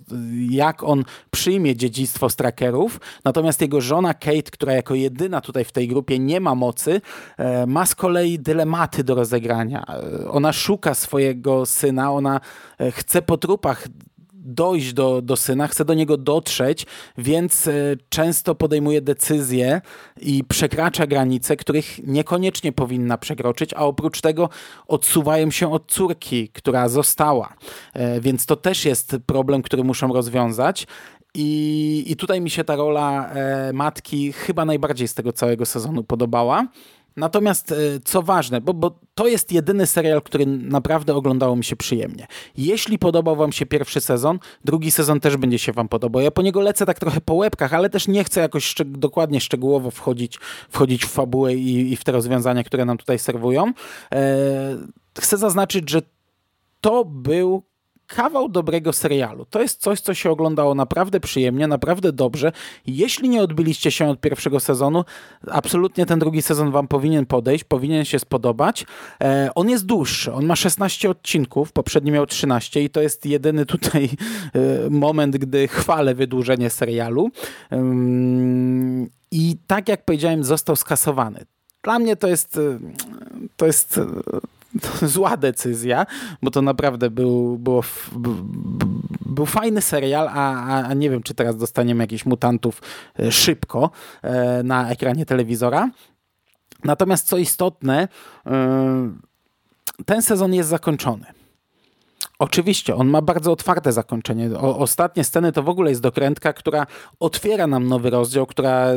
[0.49, 2.99] jak on przyjmie dziedzictwo z trackerów.
[3.25, 7.01] Natomiast jego żona Kate, która jako jedyna tutaj w tej grupie nie ma mocy,
[7.37, 9.85] e, ma z kolei dylematy do rozegrania.
[9.87, 12.39] E, ona szuka swojego syna, ona
[12.79, 13.87] e, chce po trupach
[14.43, 16.85] dojść do, do syna, chce do niego dotrzeć,
[17.17, 17.73] więc e,
[18.09, 19.81] często podejmuje decyzje
[20.21, 24.49] i przekracza granice, których niekoniecznie powinna przekroczyć, a oprócz tego
[24.87, 27.53] odsuwają się od córki, która została.
[27.93, 30.87] E, więc to też jest problem, który muszą rozwiązać.
[31.35, 36.03] I, I tutaj mi się ta rola e, matki chyba najbardziej z tego całego sezonu
[36.03, 36.67] podobała.
[37.17, 41.75] Natomiast e, co ważne, bo, bo to jest jedyny serial, który naprawdę oglądało mi się
[41.75, 42.27] przyjemnie.
[42.57, 46.21] Jeśli podobał wam się pierwszy sezon, drugi sezon też będzie się wam podobał.
[46.21, 49.41] Ja po niego lecę tak trochę po łebkach, ale też nie chcę jakoś szczeg dokładnie,
[49.41, 53.73] szczegółowo wchodzić, wchodzić w fabułę i, i, w te rozwiązania, które nam tutaj serwują.
[54.13, 54.77] E,
[55.19, 56.01] chcę zaznaczyć, że
[56.81, 57.63] to był
[58.15, 59.45] kawał dobrego serialu.
[59.49, 62.51] To jest coś, co się oglądało naprawdę przyjemnie, naprawdę dobrze.
[62.87, 65.05] Jeśli nie odbyliście się od pierwszego sezonu,
[65.51, 68.85] absolutnie ten drugi sezon wam powinien podejść, powinien się spodobać.
[69.21, 73.65] E, on jest dłuższy, on ma 16 odcinków, poprzedni miał 13 i to jest jedyny
[73.65, 74.09] tutaj
[74.53, 77.29] e, moment, gdy chwalę wydłużenie serialu.
[79.31, 81.45] I tak jak powiedziałem, został skasowany.
[81.83, 82.79] Dla mnie to jest, e,
[83.57, 83.99] to jest
[85.01, 86.05] zła decyzja,
[86.41, 87.83] bo to naprawdę był, było,
[89.25, 92.81] był fajny serial, a, a, nie wiem, czy teraz dostaniemy jakichś mutantów
[93.19, 95.89] e, szybko e, na ekranie telewizora.
[96.83, 98.07] Natomiast co istotne,
[98.45, 99.11] e,
[100.05, 101.25] ten sezon jest zakończony.
[102.39, 104.49] Oczywiście, on ma bardzo otwarte zakończenie.
[104.57, 106.87] O, ostatnie sceny to w ogóle jest dokrętka, która
[107.19, 108.87] otwiera nam nowy rozdział, która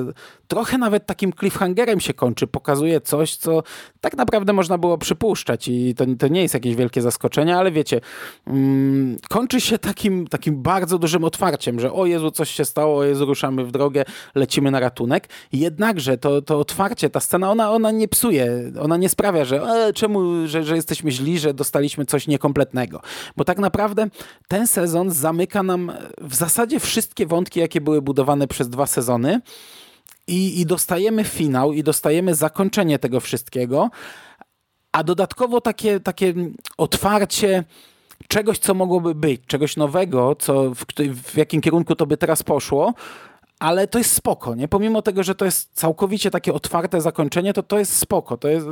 [0.48, 2.46] trochę nawet takim cliffhangerem się kończy.
[2.46, 3.62] Pokazuje coś, co
[4.00, 8.00] tak naprawdę można było przypuszczać i to, to nie jest jakieś wielkie zaskoczenie, ale wiecie,
[8.46, 13.04] mm, kończy się takim, takim bardzo dużym otwarciem, że o Jezu, coś się stało, o
[13.04, 15.28] Jezu, ruszamy w drogę, lecimy na ratunek.
[15.52, 19.92] Jednakże to, to otwarcie, ta scena, ona, ona nie psuje, ona nie sprawia, że e,
[19.92, 23.00] czemu, że, że jesteśmy źli, że dostaliśmy coś niekompletnego.
[23.36, 24.06] Bo tak naprawdę
[24.48, 29.40] ten sezon zamyka nam w zasadzie wszystkie wątki, jakie były budowane przez dwa sezony.
[30.26, 33.90] I, I dostajemy finał, i dostajemy zakończenie tego wszystkiego,
[34.92, 36.34] a dodatkowo takie, takie
[36.76, 37.64] otwarcie
[38.28, 40.84] czegoś, co mogłoby być, czegoś nowego, co w,
[41.22, 42.94] w jakim kierunku to by teraz poszło,
[43.58, 44.68] ale to jest spoko, nie?
[44.68, 48.36] Pomimo tego, że to jest całkowicie takie otwarte zakończenie, to to jest spoko.
[48.36, 48.66] To jest,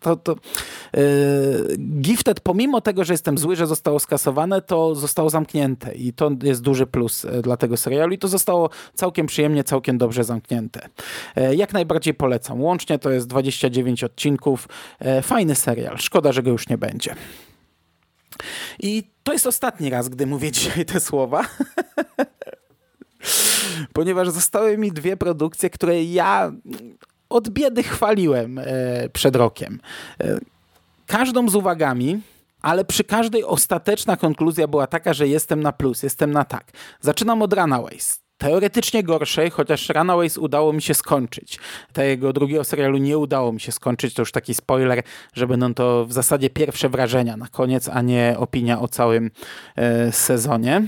[0.00, 0.36] to, to,
[0.94, 6.30] yy, Gifted, pomimo tego, że jestem zły, że zostało skasowane, to zostało zamknięte i to
[6.42, 10.88] jest duży plus e, dla tego serialu i to zostało całkiem przyjemnie, całkiem dobrze zamknięte.
[11.36, 12.62] Yy, jak najbardziej polecam.
[12.62, 14.68] Łącznie to jest 29 odcinków.
[15.00, 15.98] Yy, fajny serial.
[15.98, 17.14] Szkoda, że go już nie będzie.
[18.78, 21.44] I to jest ostatni raz, gdy mówię dzisiaj te słowa.
[23.92, 26.52] ponieważ zostały mi dwie produkcje, które ja
[27.28, 28.64] od biedy chwaliłem e,
[29.12, 29.80] przed rokiem.
[30.20, 30.38] E,
[31.06, 32.20] każdą z uwagami,
[32.62, 36.64] ale przy każdej ostateczna konkluzja była taka, że jestem na plus, jestem na tak.
[37.00, 38.20] Zaczynam od Runaways.
[38.38, 41.58] Teoretycznie gorszej, chociaż Runaways udało mi się skończyć.
[41.92, 45.02] Tego drugiego serialu nie udało mi się skończyć, to już taki spoiler,
[45.34, 49.30] że będą to w zasadzie pierwsze wrażenia na koniec, a nie opinia o całym
[49.76, 50.82] e, sezonie.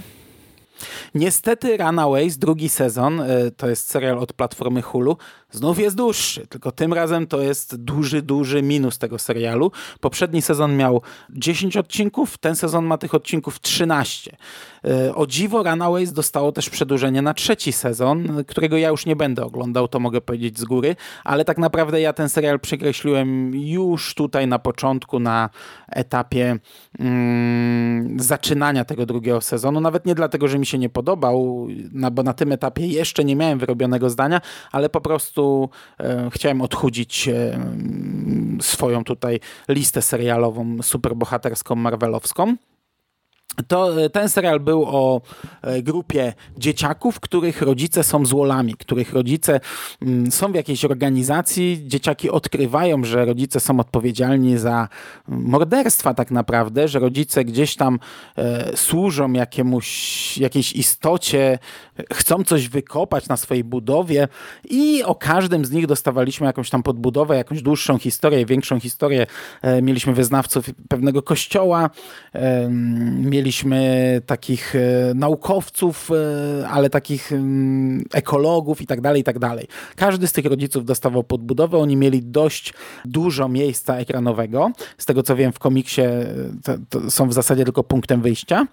[1.14, 5.16] Niestety Runaways, drugi sezon, e, to jest serial od platformy Hulu,
[5.50, 9.72] znów jest dłuższy, tylko tym razem to jest duży, duży minus tego serialu.
[10.00, 14.36] Poprzedni sezon miał 10 odcinków, ten sezon ma tych odcinków 13.
[14.84, 19.44] E, o dziwo Runaways dostało też przedłużenie na trzeci sezon, którego ja już nie będę
[19.44, 24.46] oglądał, to mogę powiedzieć z góry, ale tak naprawdę ja ten serial przekreśliłem już tutaj
[24.46, 25.50] na początku, na
[25.88, 26.58] etapie
[26.98, 32.22] mm, zaczynania tego drugiego sezonu, nawet nie dlatego, że mi się nie podobał, no bo
[32.22, 34.40] na tym etapie jeszcze nie miałem wyrobionego zdania,
[34.72, 35.39] ale po prostu
[36.00, 37.59] e, chciałem odchudzić e,
[38.61, 42.57] swoją tutaj listę serialową superbohaterską, marvelowską
[43.66, 45.20] to e, ten serial był o
[45.62, 49.60] e, grupie dzieciaków, których rodzice są złolami, których rodzice
[50.02, 51.82] mm, są w jakiejś organizacji.
[51.86, 54.88] Dzieciaki odkrywają, że rodzice są odpowiedzialni za
[55.28, 57.98] mm, morderstwa tak naprawdę, że rodzice gdzieś tam
[58.36, 61.58] e, służą jakiemuś, jakiejś istocie,
[62.12, 64.28] chcą coś wykopać na swojej budowie
[64.70, 69.26] i o każdym z nich dostawaliśmy jakąś tam podbudowę, jakąś dłuższą historię, większą historię.
[69.82, 71.90] Mieliśmy wyznawców pewnego kościoła,
[73.10, 79.38] mieliśmy mieliśmy takich e, naukowców, e, ale takich mm, ekologów i tak dalej, i tak
[79.38, 79.66] dalej.
[79.96, 82.74] Każdy z tych rodziców dostawał podbudowę, oni mieli dość
[83.05, 84.70] dużo miejsca ekranowego.
[84.98, 86.26] Z tego co wiem w komiksie e,
[86.64, 88.66] to, to są w zasadzie tylko punktem wyjścia.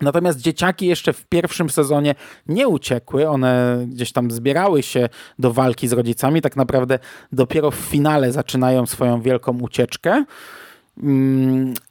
[0.00, 2.14] Natomiast dzieciaki jeszcze w pierwszym sezonie
[2.46, 5.08] nie uciekły, one gdzieś tam zbierały się
[5.38, 6.42] do walki z rodzicami.
[6.42, 6.98] Tak naprawdę
[7.32, 10.24] dopiero w finale zaczynają swoją wielką ucieczkę.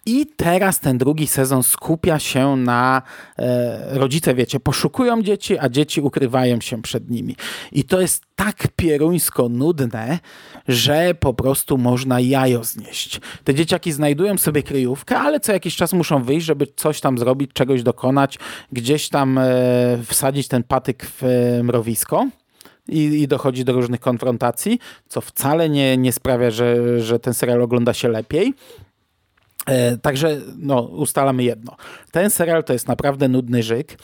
[0.06, 3.02] I teraz ten drugi sezon skupia się na
[3.38, 7.36] e, rodzice, wiecie, poszukują dzieci, a dzieci ukrywają się przed nimi.
[7.72, 10.20] I to jest tak pieruńsko nudne,
[10.68, 13.22] że po prostu można jajo znieść.
[13.44, 17.52] Te dzieciaki znajdują sobie kryjówkę, ale co jakiś czas muszą wyjść, żeby coś tam zrobić,
[17.54, 18.40] czegoś dokonać,
[18.72, 19.44] gdzieś tam e,
[20.06, 22.28] wsadzić ten patyk w e, mrowisko
[22.88, 27.62] i, i, dochodzi do różnych konfrontacji, co wcale nie, nie sprawia, że, że ten serial
[27.62, 28.54] ogląda się lepiej.
[29.66, 31.76] E, także no, ustalamy jedno.
[32.12, 33.98] Ten serial to jest naprawdę nudny żyk,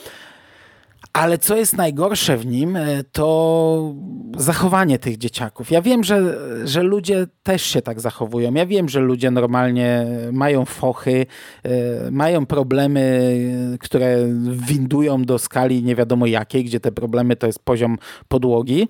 [1.14, 3.96] Ale co jest najgorsze w nim, e, to
[4.38, 5.72] zachowanie tych dzieciaków.
[5.72, 8.54] Ja wiem, że, że ludzie też się tak zachowują.
[8.54, 11.26] Ja wiem, że ludzie normalnie mają fochy,
[11.64, 13.32] e, mają problemy,
[13.80, 14.18] które
[14.52, 18.88] windują do skali nie wiadomo jakiej, gdzie te problemy to jest poziom podłogi.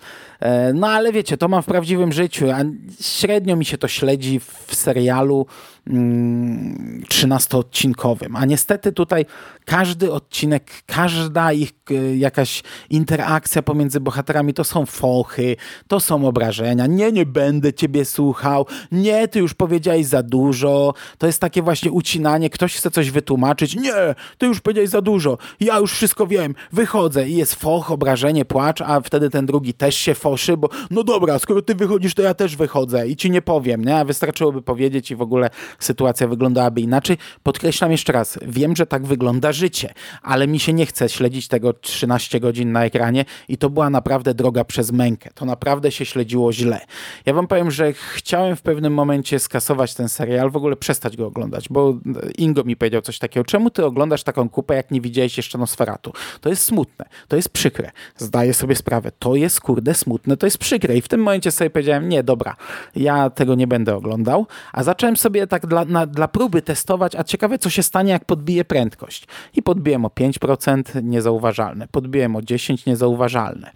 [0.74, 2.58] No ale wiecie, to mam w prawdziwym życiu, a
[3.02, 5.46] średnio mi się to śledzi w serialu
[5.90, 8.26] 13-odcinkowym.
[8.26, 9.26] Mm, a niestety tutaj
[9.66, 15.56] każdy odcinek, każda ich e, jakaś interakcja pomiędzy bohaterami to są fochy,
[15.88, 16.88] to są obrażenia.
[16.88, 18.66] Nie, nie będę ciebie słuchał.
[18.92, 20.94] Nie, ty już powiedziałeś za dużo.
[21.18, 22.50] To jest takie właśnie ucinanie.
[22.50, 23.76] Ktoś chce coś wytłumaczyć.
[23.76, 25.38] Nie, ty już powiedziałeś za dużo.
[25.60, 26.56] Ja już wszystko wiem.
[26.72, 31.04] Wychodzę i jest foch, obrażenie, płacz, a wtedy ten drugi też się foszy, bo no
[31.04, 33.98] dobra, skoro ty wychodzisz, to ja też wychodzę i ci nie powiem, nie?
[33.98, 37.18] A wystarczyłoby powiedzieć i w ogóle sytuacja wyglądałaby inaczej.
[37.44, 41.74] Podkreślam jeszcze raz, wiem, że tak wygląda życie, ale mi się nie chce śledzić tego
[41.74, 45.30] 13 godzin na ekranie i to była naprawdę droga przez mękę.
[45.36, 46.80] To naprawdę się śledziło źle.
[47.26, 51.28] Ja wam powiem, że chciałem w pewnym momencie skasować ten serial, w ogóle przestać go
[51.28, 51.94] oglądać, bo
[52.38, 56.14] Ingo mi powiedział coś takiego, czemu ty oglądasz taką kupę, jak nie widziałeś jeszcze Nosferatu?
[56.42, 57.92] To jest smutne, to jest przykre.
[58.18, 61.70] Zdaję sobie sprawę, to jest kurde smutne, to jest przykre i w tym momencie sobie
[61.70, 62.56] powiedziałem, nie, dobra,
[62.96, 67.24] ja tego nie będę oglądał, a zacząłem sobie tak dla, na, dla próby testować, a
[67.24, 69.28] ciekawe co się stanie, jak podbiję prędkość.
[69.56, 71.88] I podbiłem o 5%, niezauważalne.
[71.88, 73.72] Podbiłem o 10%, niezauważalne.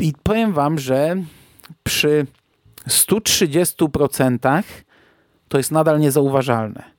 [0.00, 1.16] I powiem wam, że
[1.82, 2.26] przy
[2.88, 4.62] 130%
[5.48, 6.97] to jest nadal niezauważalne.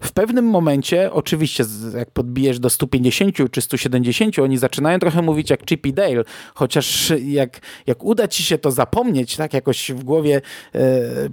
[0.00, 1.64] W pewnym momencie, oczywiście,
[1.96, 7.60] jak podbijesz do 150 czy 170, oni zaczynają trochę mówić jak Chippy Dale, chociaż jak,
[7.86, 10.40] jak uda ci się to zapomnieć, tak jakoś w głowie
[10.74, 10.80] e,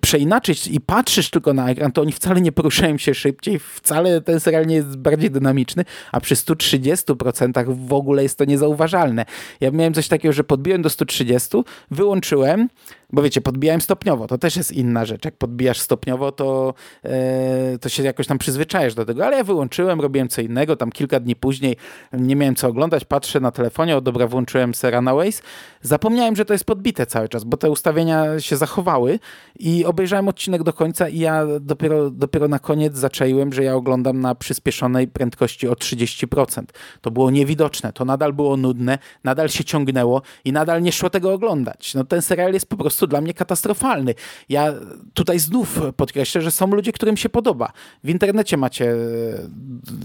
[0.02, 4.40] przeinaczyć i patrzysz tylko na ekran, to oni wcale nie poruszają się szybciej, wcale ten
[4.40, 9.26] serial nie jest bardziej dynamiczny, a przy 130% w ogóle jest to niezauważalne.
[9.62, 11.58] Ja miałem coś takiego, że podbiłem do 130,
[11.92, 12.70] wyłączyłem,
[13.10, 15.26] bo wiecie, podbijałem stopniowo, to też jest inna rzecz.
[15.26, 19.26] Jak podbijasz stopniowo, to, e, to się jakoś tam przyzwyczajasz do tego.
[19.26, 20.76] Ale ja wyłączyłem, robiłem co innego.
[20.76, 21.76] Tam kilka dni później
[22.14, 25.42] nie miałem co oglądać, patrzę na telefonie, o dobra, włączyłem Serana Ways.
[25.82, 29.20] Zapomniałem, że to jest podbite cały czas, bo te ustawienia się zachowały
[29.60, 34.20] i obejrzałem odcinek do końca i ja dopiero, dopiero na koniec zaczęłem, że ja oglądam
[34.20, 36.64] na przyspieszonej prędkości o 30%.
[37.02, 41.34] To było niewidoczne, to nadal było nudne, nadal się ciągnęło i nadal nie szło tego
[41.34, 41.94] oglądać.
[41.94, 44.14] No ten serial jest po prostu prostu dla mnie katastrofalny.
[44.50, 44.74] Ja
[45.14, 47.72] tutaj znów podkreślę, że są ludzie, którym się podoba.
[48.04, 48.98] W internecie macie e,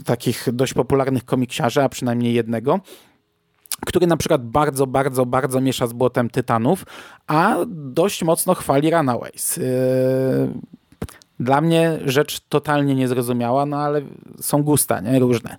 [0.05, 2.81] takich dość popularnych komiksiarzy, a przynajmniej jednego,
[3.87, 6.85] który na przykład bardzo, bardzo, bardzo miesza z błotem Tytanów,
[7.27, 9.57] a dość mocno chwali Runaways.
[9.57, 9.63] Yy
[11.43, 14.03] dla mnie rzecz totalnie niezrozumiała, no ale
[14.41, 15.19] są gusta, nie?
[15.19, 15.57] Różne.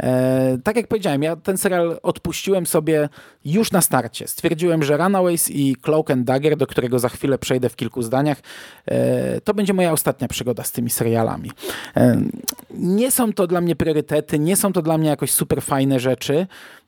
[0.00, 3.08] E, tak jak powiedziałem, ja ten serial odpuściłem sobie
[3.52, 4.28] już na starcie.
[4.28, 8.40] Stwierdziłem, że Runaways i Cloak and Dagger, do którego za chwilę przejdę w kilku zdaniach,
[8.86, 11.50] e, to będzie moja ostatnia przygoda z tymi serialami.
[11.96, 12.22] E,
[12.70, 16.46] nie są to dla mnie priorytety, nie są to dla mnie jakoś super fajne rzeczy,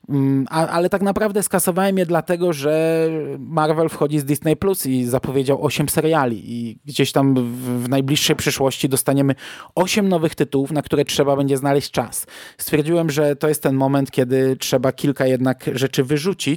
[0.09, 3.05] Mm, ale tak naprawdę skasowałem je dlatego, że
[3.39, 7.35] Marvel wchodzi z Disney Plus i zapowiedział 8 seriali i gdzieś tam
[7.83, 9.35] w najbliższej przyszłości dostaniemy
[9.75, 12.27] 8 nowych tytułów, na które trzeba będzie znaleźć czas.
[12.57, 16.48] Stwierdziłem, że to jest ten moment, kiedy trzeba kilka jednak rzeczy wyrzucić,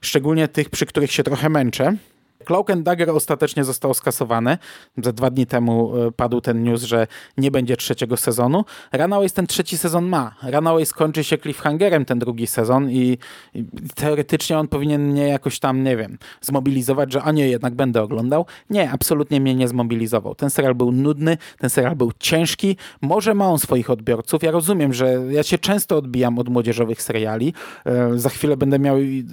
[0.00, 1.96] szczególnie tych, przy których się trochę męczę.
[2.44, 4.58] Cloak and Dagger ostatecznie zostało skasowane.
[5.04, 7.06] Za dwa dni temu e, padł ten news, że
[7.38, 8.64] nie będzie trzeciego sezonu.
[8.92, 10.34] Runaways ten trzeci sezon ma.
[10.42, 13.18] Runaways skończy się cliffhangerem ten drugi sezon i,
[13.54, 18.02] i teoretycznie on powinien mnie jakoś tam, nie wiem, zmobilizować, że a nie, jednak będę
[18.02, 18.46] oglądał.
[18.70, 20.34] Nie, absolutnie mnie nie zmobilizował.
[20.34, 22.76] Ten serial był nudny, ten serial był ciężki.
[23.00, 24.42] Może ma on swoich odbiorców.
[24.42, 27.54] Ja rozumiem, że ja się często odbijam od młodzieżowych seriali.
[27.86, 29.26] E, za chwilę będę miał i,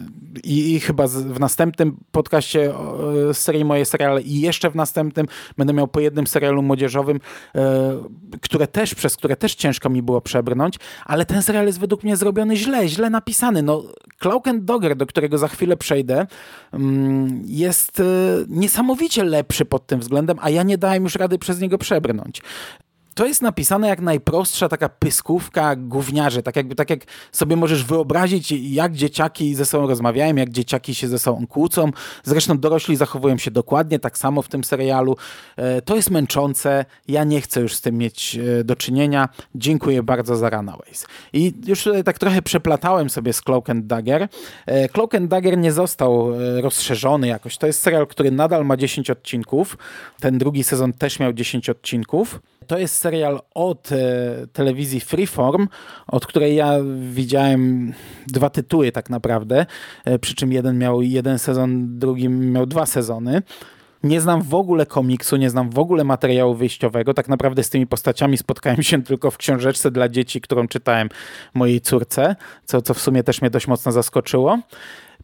[0.43, 2.73] i, i chyba w następnym podcaście
[3.29, 7.19] e, serii Moje Seriale i jeszcze w następnym będę miał po jednym serialu młodzieżowym,
[7.55, 8.03] e,
[8.41, 12.17] które też, przez które też ciężko mi było przebrnąć, ale ten serial jest według mnie
[12.17, 13.61] zrobiony źle, źle napisany.
[13.61, 13.83] No,
[14.19, 16.27] Cloak and Dogger, do którego za chwilę przejdę,
[16.73, 18.03] mm, jest e,
[18.47, 22.41] niesamowicie lepszy pod tym względem, a ja nie dałem już rady przez niego przebrnąć
[23.17, 26.99] to jest napisane jak najprostsza taka pyskówka gówniarzy, tak, jakby, tak jak
[27.31, 31.91] sobie możesz wyobrazić, jak dzieciaki ze sobą rozmawiają, jak dzieciaki się ze sobą kłócą.
[32.23, 35.17] Zresztą dorośli zachowują się dokładnie tak samo w tym serialu.
[35.55, 39.29] E, to jest męczące, ja nie chcę już z tym mieć e, do czynienia.
[39.55, 41.07] Dziękuję bardzo za Runaways.
[41.33, 44.27] I już tutaj tak trochę przeplatałem sobie z Cloak and Dagger.
[44.65, 47.57] E, Cloak and Dagger nie został rozszerzony jakoś.
[47.57, 49.77] To jest serial, który nadal ma 10 odcinków.
[50.19, 52.39] Ten drugi sezon też miał 10 odcinków.
[52.67, 53.97] To jest serial od e,
[54.53, 55.67] telewizji Freeform,
[56.07, 56.73] od której ja
[57.11, 57.93] widziałem
[58.27, 59.65] dwa tytuły tak naprawdę,
[60.05, 63.41] e, przy czym jeden miał jeden sezon, drugi miał dwa sezony.
[64.03, 67.13] Nie znam w ogóle komiksu, nie znam w ogóle materiału wyjściowego.
[67.13, 71.09] Tak naprawdę z tymi postaciami spotkałem się tylko w książeczce dla dzieci, którą czytałem
[71.53, 74.59] mojej córce, co, co w sumie też mnie dość mocno zaskoczyło.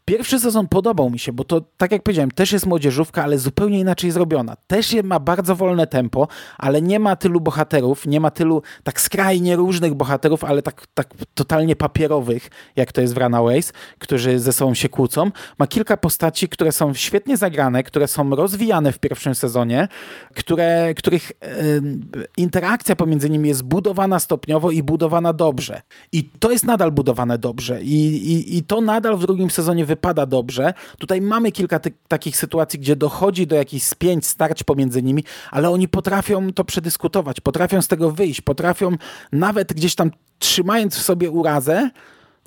[0.04, 3.80] Pierwszy sezon podobał mi się, bo to, tak jak powiedziałem, też jest młodzieżówka, ale zupełnie
[3.80, 4.56] inaczej zrobiona.
[4.66, 6.28] Też ma bardzo wolne tempo,
[6.58, 11.14] ale nie ma tylu bohaterów, nie ma tylu tak skrajnie różnych bohaterów, ale tak, tak
[11.34, 15.30] totalnie papierowych, jak to jest w Runaways, którzy ze sobą się kłócą.
[15.58, 19.88] Ma kilka postaci, które są świetnie zagrane, które są rozwijane w pierwszym sezonie,
[20.34, 25.82] które, których yy, interakcja pomiędzy nimi jest budowana stopniowo i budowana dobrze.
[26.12, 27.82] I to jest nadal budowane dobrze.
[27.82, 30.74] I, i, i to nadal w drugim sezonie wypada dobrze.
[30.98, 35.70] Tutaj mamy kilka ty- takich sytuacji, gdzie dochodzi do jakichś spięć, starć pomiędzy nimi, ale
[35.70, 38.96] oni potrafią to przedyskutować, potrafią z tego wyjść, potrafią
[39.32, 41.90] nawet gdzieś tam trzymając w sobie urazę,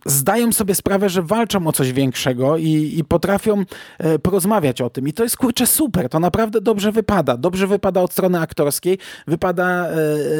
[0.05, 3.63] zdają sobie sprawę, że walczą o coś większego i, i potrafią
[3.99, 5.07] e, porozmawiać o tym.
[5.07, 7.37] I to jest kurczę super, to naprawdę dobrze wypada.
[7.37, 9.95] Dobrze wypada od strony aktorskiej, wypada e,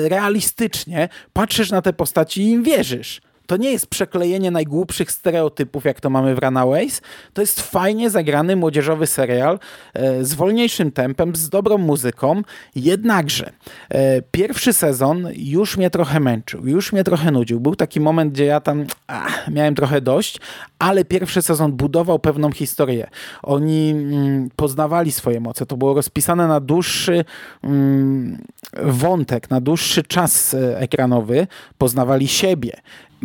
[0.10, 1.10] realistycznie.
[1.34, 3.22] Patrzysz na te postaci i im wierzysz.
[3.48, 7.02] To nie jest przeklejenie najgłupszych stereotypów, jak to mamy w Runaways.
[7.34, 9.60] To jest fajnie zagrany młodzieżowy serial
[9.94, 12.42] e, z wolniejszym tempem, z dobrą muzyką.
[12.76, 13.52] Jednakże
[13.90, 17.60] e, pierwszy sezon już mnie trochę męczył, już mnie trochę nudził.
[17.60, 20.40] Był taki moment, gdzie ja tam ach, miałem trochę dość,
[20.80, 23.08] ale pierwszy sezon budował pewną historię.
[23.44, 25.66] Oni mm, poznawali swoje moce.
[25.66, 27.26] To było rozpisane na dłuższy
[27.64, 28.38] mm,
[28.84, 31.48] wątek, na dłuższy czas e, ekranowy.
[31.78, 32.72] Poznawali siebie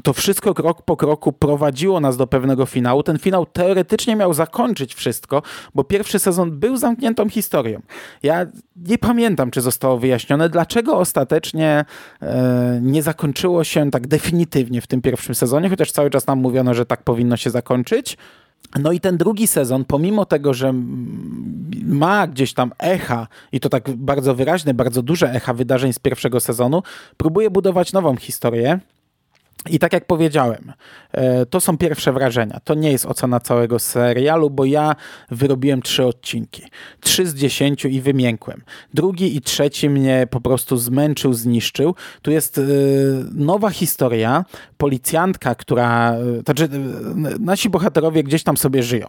[0.02, 3.02] to wszystko krok po kroku prowadziło nas do pewnego finału.
[3.02, 5.42] Ten finał teoretycznie miał zakończyć wszystko,
[5.74, 7.80] bo pierwszy sezon był zamkniętą historią.
[8.22, 11.84] Ja nie pamiętam, czy zostało wyjaśnione, dlaczego ostatecznie
[12.22, 16.74] e, nie zakończyło się tak definitywnie w tym pierwszym sezonie, chociaż cały czas nam mówiono,
[16.74, 18.16] że tak powinno się zakończyć.
[18.80, 20.74] No i ten drugi sezon, pomimo tego, że
[21.84, 26.40] ma gdzieś tam echa, i to tak bardzo wyraźne, bardzo duże echa wydarzeń z pierwszego
[26.40, 26.82] sezonu,
[27.16, 28.80] próbuje budować nową historię.
[29.70, 30.72] I tak jak powiedziałem,
[31.12, 32.60] e, to są pierwsze wrażenia.
[32.64, 34.96] To nie jest ocena całego serialu, bo ja
[35.30, 36.62] wyrobiłem trzy odcinki.
[37.00, 38.62] Trzy z dziesięciu i wymiękłem.
[38.94, 41.94] Drugi i trzeci mnie po prostu zmęczył, zniszczył.
[42.22, 42.62] Tu jest e,
[43.34, 44.44] nowa historia.
[44.76, 46.14] Policjantka, która...
[46.14, 46.68] E, znaczy,
[47.40, 49.06] nasi bohaterowie gdzieś tam sobie żyją.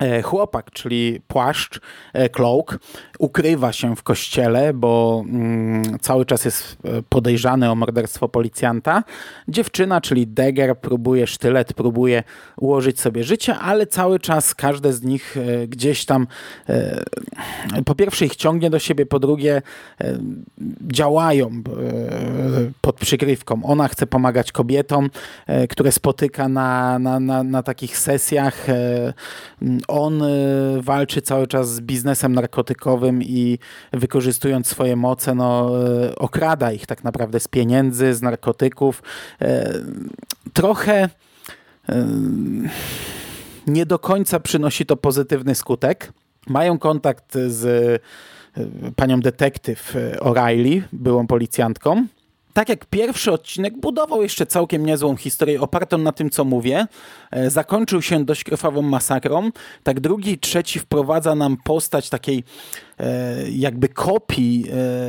[0.00, 1.80] E, chłopak, czyli płaszcz,
[2.12, 2.78] e, cloak,
[3.18, 9.04] ukrywa się w kościele, bo mm, cały czas jest e, podejrzany o morderstwo policjanta.
[9.48, 12.22] Dziewczyna, czyli Dagger, próbuje sztylet, próbuje
[12.56, 15.36] ułożyć sobie życie, ale cały czas każde z nich
[15.68, 16.26] gdzieś tam
[17.84, 19.62] po pierwsze ich ciągnie do siebie, po drugie
[20.80, 21.50] działają
[22.80, 23.60] pod przykrywką.
[23.64, 25.10] Ona chce pomagać kobietom,
[25.70, 28.66] które spotyka na, na, na, na takich sesjach
[29.90, 33.58] on y, walczy cały czas z biznesem narkotykowym i
[33.92, 35.70] wykorzystując swoje moce, no,
[36.04, 39.02] y, okrada ich tak naprawdę z pieniędzy, z narkotyków.
[39.42, 39.46] Y,
[40.52, 41.08] trochę
[43.66, 46.12] nie do końca przynosi to pozytywny skutek.
[46.48, 48.02] Mają kontakt z
[48.96, 52.06] panią detektyw O'Reilly, byłą policjantką,
[52.52, 56.86] tak jak pierwszy odcinek budował jeszcze całkiem niezłą historię opartą na tym, co mówię,
[57.30, 59.50] e, zakończył się dość krwawą masakrą,
[59.82, 62.44] tak drugi i trzeci wprowadza nam postać takiej
[63.50, 64.66] jakby kopii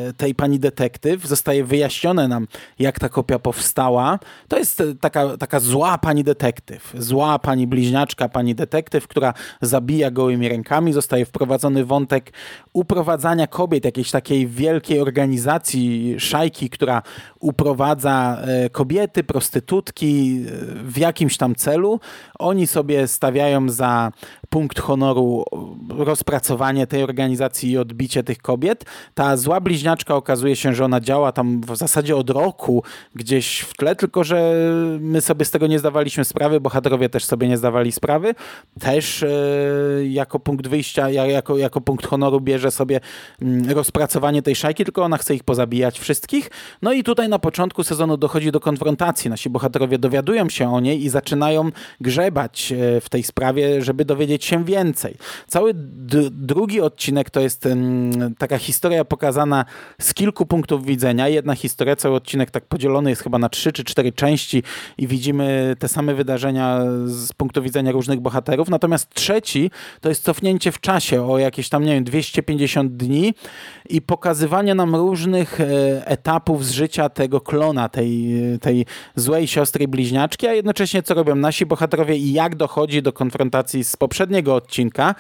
[0.10, 1.28] e, tej pani detektyw.
[1.28, 2.48] Zostaje wyjaśnione nam,
[2.80, 4.20] jak ta kopia powstała.
[4.48, 10.12] To jest e, taka, taka zła pani detektyw, zła pani bliźniaczka, pani detektyw, która zabija
[10.12, 10.94] gołymi rękami.
[10.94, 12.34] Zostaje wprowadzony wątek
[12.74, 17.02] uprowadzania kobiet, jakiejś takiej wielkiej organizacji, szajki, która
[17.40, 20.46] uprowadza kobiety, prostytutki
[20.84, 22.00] w jakimś tam celu.
[22.40, 24.12] Oni sobie stawiają za
[24.50, 25.46] punkt honoru
[25.90, 28.86] rozpracowanie tej organizacji i odbicie tych kobiet.
[29.14, 32.84] Ta zła bliźniaczka okazuje się, że ona działa tam w zasadzie od roku
[33.16, 34.54] gdzieś w tle, tylko że
[35.00, 38.36] my sobie z tego nie zdawaliśmy sprawy, bohaterowie też sobie nie zdawali sprawy.
[38.80, 39.28] Też e,
[40.06, 43.00] jako punkt wyjścia, jako, jako punkt honoru bierze sobie
[43.42, 46.50] mm, rozpracowanie tej szajki, tylko ona chce ich pozabijać wszystkich.
[46.82, 49.30] No i tutaj na początku sezonu dochodzi do konfrontacji.
[49.30, 51.72] Nasi bohaterowie dowiadują się o niej i zaczynają
[52.02, 55.16] grzebać e, w tej sprawie, żeby dowiedzieć się więcej.
[55.48, 55.72] Cały
[56.32, 57.66] drugi odcinek to jest
[58.38, 59.66] taka historia pokazana
[60.02, 61.28] z kilku punktów widzenia.
[61.28, 64.64] Jedna historia, cały odcinek tak podzielony jest chyba na trzy czy cztery części
[64.98, 68.70] i widzimy te same wydarzenia z punktu widzenia różnych bohaterów.
[68.70, 73.34] Natomiast trzeci to jest cofnięcie w czasie o jakieś tam, nie wiem, 250 dni
[73.90, 75.66] i pokazywanie nam różnych e,
[76.08, 81.66] etapów z życia tego klona, tej, tej złej siostry bliźniaczki, a jednocześnie co robią nasi
[81.66, 85.16] bohaterowie i jak dochodzi do konfrontacji z poprzedniego odcinka.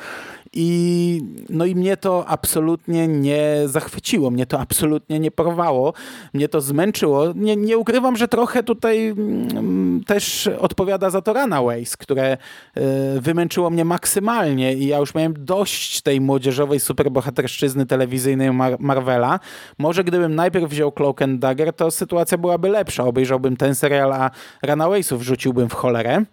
[0.53, 5.93] I, no i mnie to absolutnie nie zachwyciło, mnie to absolutnie nie porwało,
[6.33, 7.33] mnie to zmęczyło.
[7.35, 12.37] Nie, nie ukrywam, że trochę tutaj mm, też odpowiada za to Runaways, które
[12.77, 12.81] y,
[13.21, 19.39] wymęczyło mnie maksymalnie i ja już miałem dość tej młodzieżowej superbohaterszczyzny telewizyjnej Mar Marvela.
[19.77, 23.03] Może gdybym najpierw wziął Cloak and Dagger, to sytuacja byłaby lepsza.
[23.03, 24.31] Obejrzałbym ten serial, a
[24.63, 26.25] Runawaysów rzuciłbym w cholerę.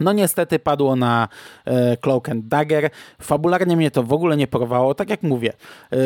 [0.00, 1.28] No niestety padło na
[1.64, 2.90] e, Cloak and Dagger.
[3.22, 4.94] Fabularnie mnie to w ogóle nie porwało.
[4.94, 5.52] Tak jak mówię,
[5.92, 5.96] e,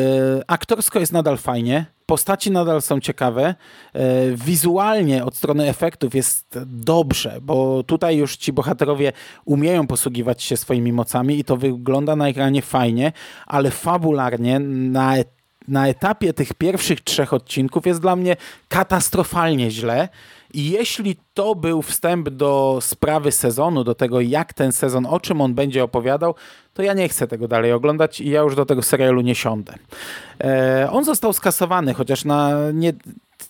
[0.47, 3.55] aktorsko jest nadal fajnie, postaci nadal są ciekawe,
[3.93, 9.11] e, wizualnie od strony efektów jest dobrze, bo tutaj już ci bohaterowie
[9.45, 13.11] umieją posługiwać się swoimi mocami i to wygląda na ekranie fajnie,
[13.47, 15.15] ale fabularnie na
[15.69, 18.35] na etapie tych pierwszych trzech odcinków jest dla mnie
[18.67, 20.09] katastrofalnie źle.
[20.53, 25.41] I jeśli to był wstęp do sprawy sezonu, do tego jak ten sezon, o czym
[25.41, 26.35] on będzie opowiadał,
[26.73, 29.73] to ja nie chcę tego dalej oglądać i ja już do tego serialu nie siądę.
[30.43, 32.93] E, on został skasowany, chociaż na nie,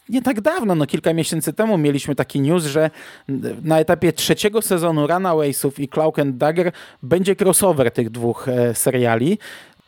[0.09, 2.89] nie tak dawno, no kilka miesięcy temu mieliśmy taki news, że
[3.63, 6.71] na etapie trzeciego sezonu Runawaysów i Cloak and Dagger
[7.03, 9.37] będzie crossover tych dwóch e, seriali.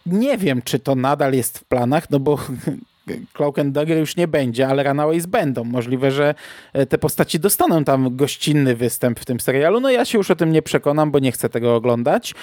[0.05, 2.37] Nie wiem, czy to nadal jest w planach, no bo
[3.33, 5.63] Cloak and Dagger już nie będzie, ale Runaways będą.
[5.63, 6.35] Możliwe, że
[6.73, 9.79] e, te postaci dostaną tam gościnny występ w tym serialu.
[9.79, 12.33] No ja się już o tym nie przekonam, bo nie chcę tego oglądać.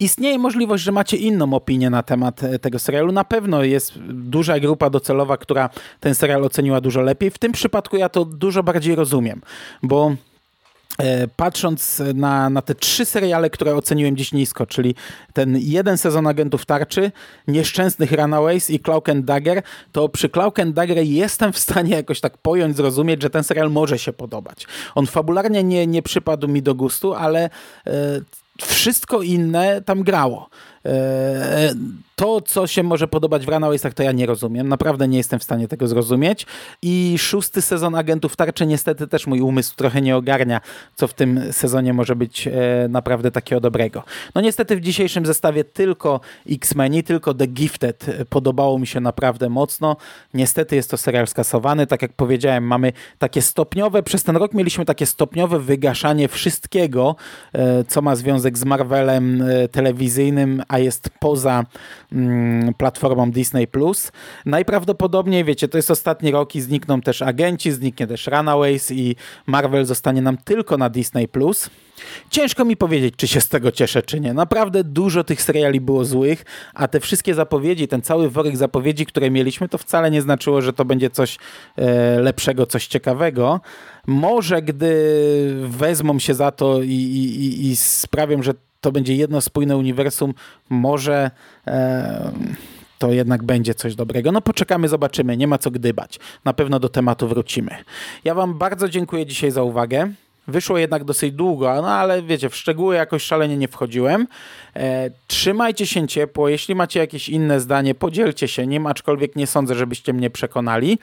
[0.00, 3.12] Istnieje możliwość, że macie inną opinię na temat e, tego serialu.
[3.12, 5.70] Na pewno jest duża grupa docelowa, która
[6.00, 7.30] ten serial oceniła dużo lepiej.
[7.30, 9.40] W tym przypadku ja to dużo bardziej rozumiem,
[9.82, 10.16] bo
[11.36, 14.94] patrząc na, na te trzy seriale, które oceniłem dziś nisko, czyli
[15.32, 17.12] ten jeden sezon Agentów Tarczy,
[17.48, 19.62] Nieszczęsnych Runaways i Cloak and Dagger,
[19.92, 23.70] to przy Cloak and Dagger jestem w stanie jakoś tak pojąć, zrozumieć, że ten serial
[23.70, 24.66] może się podobać.
[24.94, 27.50] On fabularnie nie, nie przypadł mi do gustu, ale
[27.86, 27.90] e,
[28.62, 30.48] wszystko inne tam grało.
[30.86, 31.74] E,
[32.16, 34.68] to, co się może podobać w Runawaysach, to ja nie rozumiem.
[34.68, 36.46] Naprawdę nie jestem w stanie tego zrozumieć.
[36.82, 40.60] I szósty sezon Agentów Tarczy niestety też mój umysł trochę nie ogarnia,
[40.94, 42.52] co w tym sezonie może być e,
[42.88, 44.02] naprawdę takiego dobrego.
[44.34, 46.20] No niestety w dzisiejszym zestawie tylko
[46.50, 49.96] X-Meni, tylko The Gifted podobało mi się naprawdę mocno.
[50.34, 51.86] Niestety jest to serial skasowany.
[51.86, 57.16] Tak jak powiedziałem, mamy takie stopniowe, przez ten rok mieliśmy takie stopniowe wygaszanie wszystkiego,
[57.52, 61.64] e, co ma związek z Marvelem telewizyjnym, a jest poza
[62.12, 63.68] mm, platformą Disney+.
[64.46, 69.16] Najprawdopodobniej, wiecie, to jest ostatni rok i znikną też agenci, zniknie też Runaways i
[69.46, 71.28] Marvel zostanie nam tylko na Disney+.
[72.30, 74.34] Ciężko mi powiedzieć, czy się z tego cieszę, czy nie.
[74.34, 76.44] Naprawdę dużo tych seriali było złych,
[76.74, 80.72] a te wszystkie zapowiedzi, ten cały worek zapowiedzi, które mieliśmy, to wcale nie znaczyło, że
[80.72, 81.38] to będzie coś
[81.76, 83.60] e, lepszego, coś ciekawego.
[84.06, 84.94] Może gdy
[85.68, 90.34] wezmą się za to i, i, i sprawią, że to będzie jedno spójne uniwersum,
[90.68, 91.30] może
[91.66, 92.32] e,
[92.98, 94.32] to jednak będzie coś dobrego.
[94.32, 96.20] No poczekamy, zobaczymy, nie ma co gdybać.
[96.44, 97.70] Na pewno do tematu wrócimy.
[98.24, 100.12] Ja wam bardzo dziękuję dzisiaj za uwagę.
[100.48, 104.26] Wyszło jednak dosyć długo, no ale wiecie, w szczegóły jakoś szalenie nie wchodziłem.
[104.76, 106.48] E, trzymajcie się ciepło.
[106.48, 110.98] Jeśli macie jakieś inne zdanie, podzielcie się nim, aczkolwiek nie sądzę, żebyście mnie przekonali,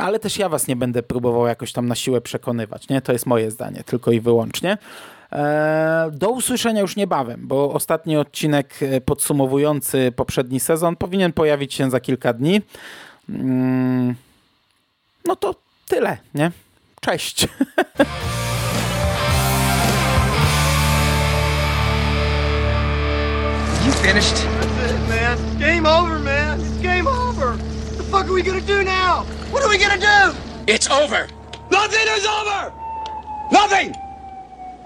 [0.00, 2.88] ale też ja was nie będę próbował jakoś tam na siłę przekonywać.
[2.88, 3.00] Nie?
[3.00, 4.78] To jest moje zdanie, tylko i wyłącznie.
[5.32, 11.90] E, do usłyszenia już niebawem, bo ostatni odcinek e, podsumowujący poprzedni sezon powinien pojawić się
[11.90, 12.62] za kilka dni.
[13.28, 14.14] Mm,
[15.24, 15.54] no to
[15.88, 16.50] tyle, nie?
[17.00, 17.46] Cześć.
[23.84, 24.34] You finished?
[24.34, 25.58] That's it, man.
[25.58, 26.60] Game over, man.
[26.60, 27.56] It's game over.
[27.56, 29.24] What the fuck are we gonna do now?
[29.50, 30.36] What are we gonna do?
[30.66, 31.28] It's over.
[31.70, 32.72] Nothing is over!
[33.50, 33.94] Nothing!